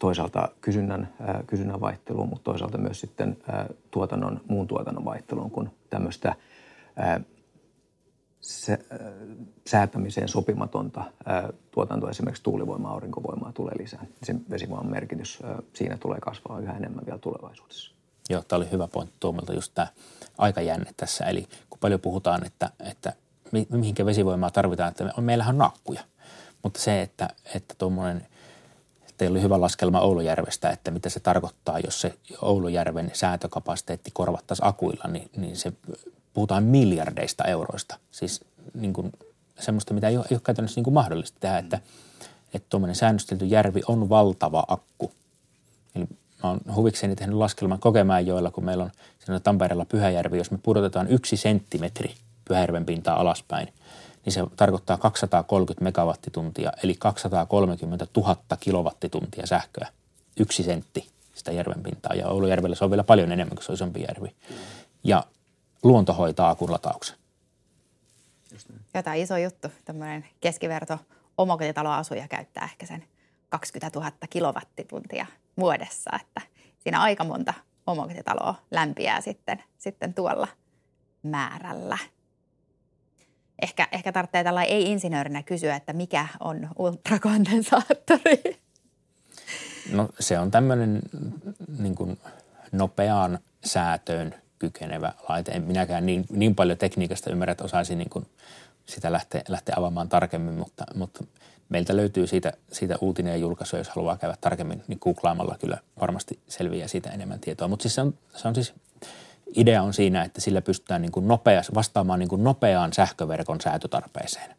toisaalta 0.00 0.48
kysynnän, 0.60 1.08
ä, 1.28 1.44
kysynnän 1.46 1.80
vaihteluun, 1.80 2.28
mutta 2.28 2.44
toisaalta 2.44 2.78
myös 2.78 3.00
sitten 3.00 3.36
ä, 3.48 3.66
tuotannon, 3.90 4.40
muun 4.48 4.66
tuotannon 4.66 5.04
vaihteluun, 5.04 5.50
kun 5.50 5.70
tämmöistä 5.90 6.28
äh, 7.00 7.24
säätämiseen 9.66 10.28
sopimatonta 10.28 11.00
äh, 11.00 11.44
tuotantoa, 11.70 12.10
esimerkiksi 12.10 12.42
tuulivoimaa, 12.42 12.92
aurinkovoimaa 12.92 13.52
tulee 13.52 13.74
lisää. 13.78 14.06
Sen 14.22 14.44
vesivoiman 14.50 14.90
merkitys 14.90 15.38
äh, 15.44 15.56
siinä 15.72 15.96
tulee 15.96 16.18
kasvaa 16.20 16.60
yhä 16.60 16.76
enemmän 16.76 17.06
vielä 17.06 17.18
tulevaisuudessa. 17.18 17.92
Joo, 18.30 18.42
tämä 18.48 18.58
oli 18.58 18.70
hyvä 18.70 18.88
pointti 18.88 19.16
Tuomilta, 19.20 19.52
just 19.52 19.72
tämä 19.74 19.86
aikajänne 20.38 20.90
tässä. 20.96 21.24
Eli 21.24 21.48
kun 21.70 21.78
paljon 21.78 22.00
puhutaan, 22.00 22.46
että, 22.46 22.70
että 22.80 23.12
mihinkä 23.72 24.06
vesivoimaa 24.06 24.50
tarvitaan, 24.50 24.88
että 24.90 25.12
meillähän 25.20 25.54
on 25.54 25.58
nakkuja. 25.58 26.00
Mutta 26.62 26.80
se, 26.80 27.02
että, 27.02 27.28
että 27.54 27.74
tuommoinen 27.78 28.26
teillä 29.20 29.34
oli 29.36 29.42
hyvä 29.42 29.60
laskelma 29.60 30.00
Oulujärvestä, 30.00 30.70
että 30.70 30.90
mitä 30.90 31.08
se 31.08 31.20
tarkoittaa, 31.20 31.78
jos 31.78 32.00
se 32.00 32.14
Oulujärven 32.42 33.10
säätökapasiteetti 33.12 34.10
korvattaisiin 34.14 34.66
akuilla, 34.66 35.04
niin, 35.08 35.30
niin 35.36 35.56
se 35.56 35.72
puhutaan 36.32 36.64
miljardeista 36.64 37.44
euroista. 37.44 37.98
Siis 38.10 38.40
niin 38.74 38.92
kuin 38.92 39.12
semmoista, 39.58 39.94
mitä 39.94 40.08
ei 40.08 40.16
ole, 40.16 40.24
ei 40.30 40.34
ole 40.34 40.40
käytännössä 40.44 40.78
niin 40.78 40.84
kuin 40.84 40.94
mahdollista 40.94 41.40
tehdä, 41.40 41.58
että 41.58 41.80
että 42.54 42.66
tuommoinen 42.70 42.94
säännöstelty 42.94 43.46
järvi 43.46 43.80
on 43.88 44.08
valtava 44.08 44.64
akku. 44.68 45.12
Eli 45.94 46.06
mä 46.42 46.50
oon 46.50 46.60
huvikseni 46.74 47.16
tehnyt 47.16 47.36
laskelman 47.36 48.26
joilla, 48.26 48.50
kun 48.50 48.64
meillä 48.64 48.84
on 48.84 48.90
siinä 49.18 49.40
Tampereella 49.40 49.84
Pyhäjärvi, 49.84 50.38
jos 50.38 50.50
me 50.50 50.58
pudotetaan 50.62 51.08
yksi 51.08 51.36
senttimetri 51.36 52.14
Pyhäjärven 52.48 52.86
pintaa 52.86 53.20
alaspäin, 53.20 53.68
niin 54.24 54.32
se 54.32 54.44
tarkoittaa 54.56 54.96
230 54.96 55.84
megawattituntia, 55.84 56.72
eli 56.82 56.94
230 56.98 58.06
000 58.16 58.36
kilowattituntia 58.60 59.46
sähköä. 59.46 59.88
Yksi 60.40 60.62
sentti 60.62 61.10
sitä 61.34 61.52
järven 61.52 61.82
pintaa. 61.82 62.14
Ja 62.14 62.28
Oulujärvellä 62.28 62.76
se 62.76 62.84
on 62.84 62.90
vielä 62.90 63.04
paljon 63.04 63.32
enemmän, 63.32 63.56
kuin 63.56 63.64
se 63.64 63.72
on 63.72 63.74
isompi 63.74 64.04
järvi. 64.08 64.34
Ja 65.04 65.24
luonto 65.82 66.12
hoitaa 66.12 66.50
akun 66.50 66.72
latauksen. 66.72 67.16
Tämä 68.92 69.14
iso 69.14 69.36
juttu, 69.36 69.68
tämmöinen 69.84 70.26
keskiverto 70.40 70.98
omakotitaloasuja 71.38 72.28
käyttää 72.28 72.64
ehkä 72.64 72.86
sen 72.86 73.04
20 73.48 73.98
000 73.98 74.12
kilowattituntia 74.30 75.26
vuodessa, 75.58 76.10
että 76.20 76.40
siinä 76.78 77.00
aika 77.00 77.24
monta 77.24 77.54
omakotitaloa 77.86 78.54
lämpiää 78.70 79.20
sitten, 79.20 79.62
sitten 79.78 80.14
tuolla 80.14 80.48
määrällä. 81.22 81.98
Ehkä, 83.62 83.88
ehkä 83.92 84.12
tarvitsee 84.12 84.44
tällä 84.44 84.62
ei-insinöörinä 84.62 85.42
kysyä, 85.42 85.76
että 85.76 85.92
mikä 85.92 86.26
on 86.40 86.68
ultrakondensaattori. 86.78 88.60
No 89.92 90.08
se 90.20 90.38
on 90.38 90.50
tämmöinen 90.50 91.00
niin 91.78 91.94
kuin 91.94 92.18
nopeaan 92.72 93.38
säätöön 93.64 94.34
kykenevä 94.58 95.12
laite. 95.28 95.52
En 95.52 95.62
minäkään 95.62 96.06
niin, 96.06 96.24
niin 96.30 96.54
paljon 96.54 96.78
tekniikasta 96.78 97.30
ymmärrä, 97.30 97.52
että 97.52 97.64
osaisin 97.64 97.98
niin 97.98 98.10
kuin 98.10 98.26
sitä 98.86 99.12
lähteä, 99.12 99.42
lähteä 99.48 99.74
avaamaan 99.78 100.08
tarkemmin, 100.08 100.54
mutta, 100.54 100.84
mutta 100.94 101.24
meiltä 101.68 101.96
löytyy 101.96 102.26
siitä, 102.26 102.52
siitä 102.72 102.96
uutinen 103.00 103.30
ja 103.30 103.36
julkaisu, 103.36 103.76
jos 103.76 103.88
haluaa 103.88 104.16
käydä 104.16 104.36
tarkemmin, 104.40 104.82
niin 104.88 104.98
googlaamalla 105.02 105.56
kyllä 105.60 105.78
varmasti 106.00 106.38
selviää 106.48 106.88
siitä 106.88 107.10
enemmän 107.10 107.40
tietoa. 107.40 107.68
Mutta 107.68 107.82
siis 107.82 107.94
se 107.94 108.00
on, 108.00 108.14
se 108.36 108.48
on 108.48 108.54
siis, 108.54 108.74
idea 109.56 109.82
on 109.82 109.94
siinä, 109.94 110.24
että 110.24 110.40
sillä 110.40 110.62
pystytään 110.62 111.02
niin 111.02 111.12
kuin 111.12 111.28
nopea, 111.28 111.62
vastaamaan 111.74 112.18
niin 112.18 112.28
kuin 112.28 112.44
nopeaan 112.44 112.92
sähköverkon 112.92 113.60
säätötarpeeseen. 113.60 114.56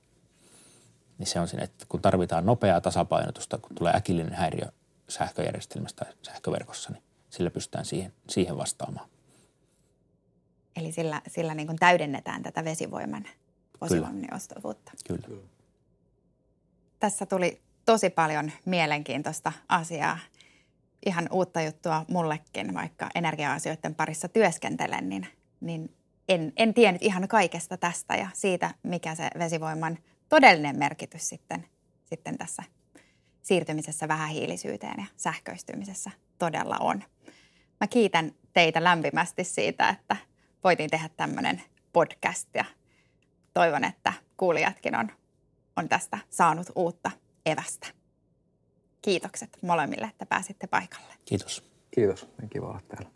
Niin 1.17 1.27
se 1.27 1.39
on 1.39 1.47
siinä, 1.47 1.63
että 1.63 1.85
kun 1.89 2.01
tarvitaan 2.01 2.45
nopeaa 2.45 2.81
tasapainotusta, 2.81 3.57
kun 3.57 3.75
tulee 3.75 3.93
äkillinen 3.95 4.33
häiriö 4.33 4.65
sähköjärjestelmästä 5.09 6.05
tai 6.05 6.13
sähköverkossa, 6.21 6.91
niin 6.91 7.03
sillä 7.29 7.49
pystytään 7.51 7.85
siihen, 7.85 8.13
siihen 8.29 8.57
vastaamaan. 8.57 9.09
Eli 10.75 10.91
sillä, 10.91 11.21
sillä 11.27 11.53
niin 11.53 11.67
kuin 11.67 11.77
täydennetään 11.79 12.43
tätä 12.43 12.63
vesivoiman 12.63 13.25
ostovuutta. 14.35 14.91
Kyllä. 15.07 15.21
Kyllä. 15.27 15.43
Tässä 16.99 17.25
tuli 17.25 17.61
tosi 17.85 18.09
paljon 18.09 18.51
mielenkiintoista 18.65 19.51
asiaa. 19.69 20.19
Ihan 21.05 21.27
uutta 21.31 21.61
juttua 21.61 22.05
mullekin, 22.07 22.73
vaikka 22.73 23.09
energia-asioiden 23.15 23.95
parissa 23.95 24.27
työskentelen, 24.27 25.09
niin, 25.09 25.27
niin 25.61 25.95
en, 26.29 26.53
en 26.57 26.73
tiennyt 26.73 27.01
ihan 27.01 27.27
kaikesta 27.27 27.77
tästä 27.77 28.15
ja 28.15 28.27
siitä, 28.33 28.73
mikä 28.83 29.15
se 29.15 29.29
vesivoiman 29.39 29.97
todellinen 30.29 30.79
merkitys 30.79 31.29
sitten, 31.29 31.65
sitten 32.05 32.37
tässä 32.37 32.63
siirtymisessä 33.41 34.07
vähähiilisyyteen 34.07 34.95
ja 34.97 35.05
sähköistymisessä 35.17 36.11
todella 36.39 36.77
on. 36.79 37.03
Mä 37.79 37.87
kiitän 37.87 38.31
teitä 38.53 38.83
lämpimästi 38.83 39.43
siitä, 39.43 39.89
että 39.89 40.17
voitiin 40.63 40.89
tehdä 40.89 41.09
tämmöinen 41.17 41.61
podcast 41.93 42.49
ja 42.53 42.65
toivon, 43.53 43.83
että 43.83 44.13
kuulijatkin 44.37 44.95
on, 44.95 45.11
on 45.75 45.89
tästä 45.89 46.17
saanut 46.29 46.67
uutta 46.75 47.11
evästä. 47.45 48.00
Kiitokset 49.01 49.57
molemmille, 49.61 50.05
että 50.05 50.25
pääsitte 50.25 50.67
paikalle. 50.67 51.13
Kiitos. 51.25 51.63
Kiitos. 51.91 52.27
Kiva 52.49 52.67
olla 52.67 52.81
täällä. 52.87 53.11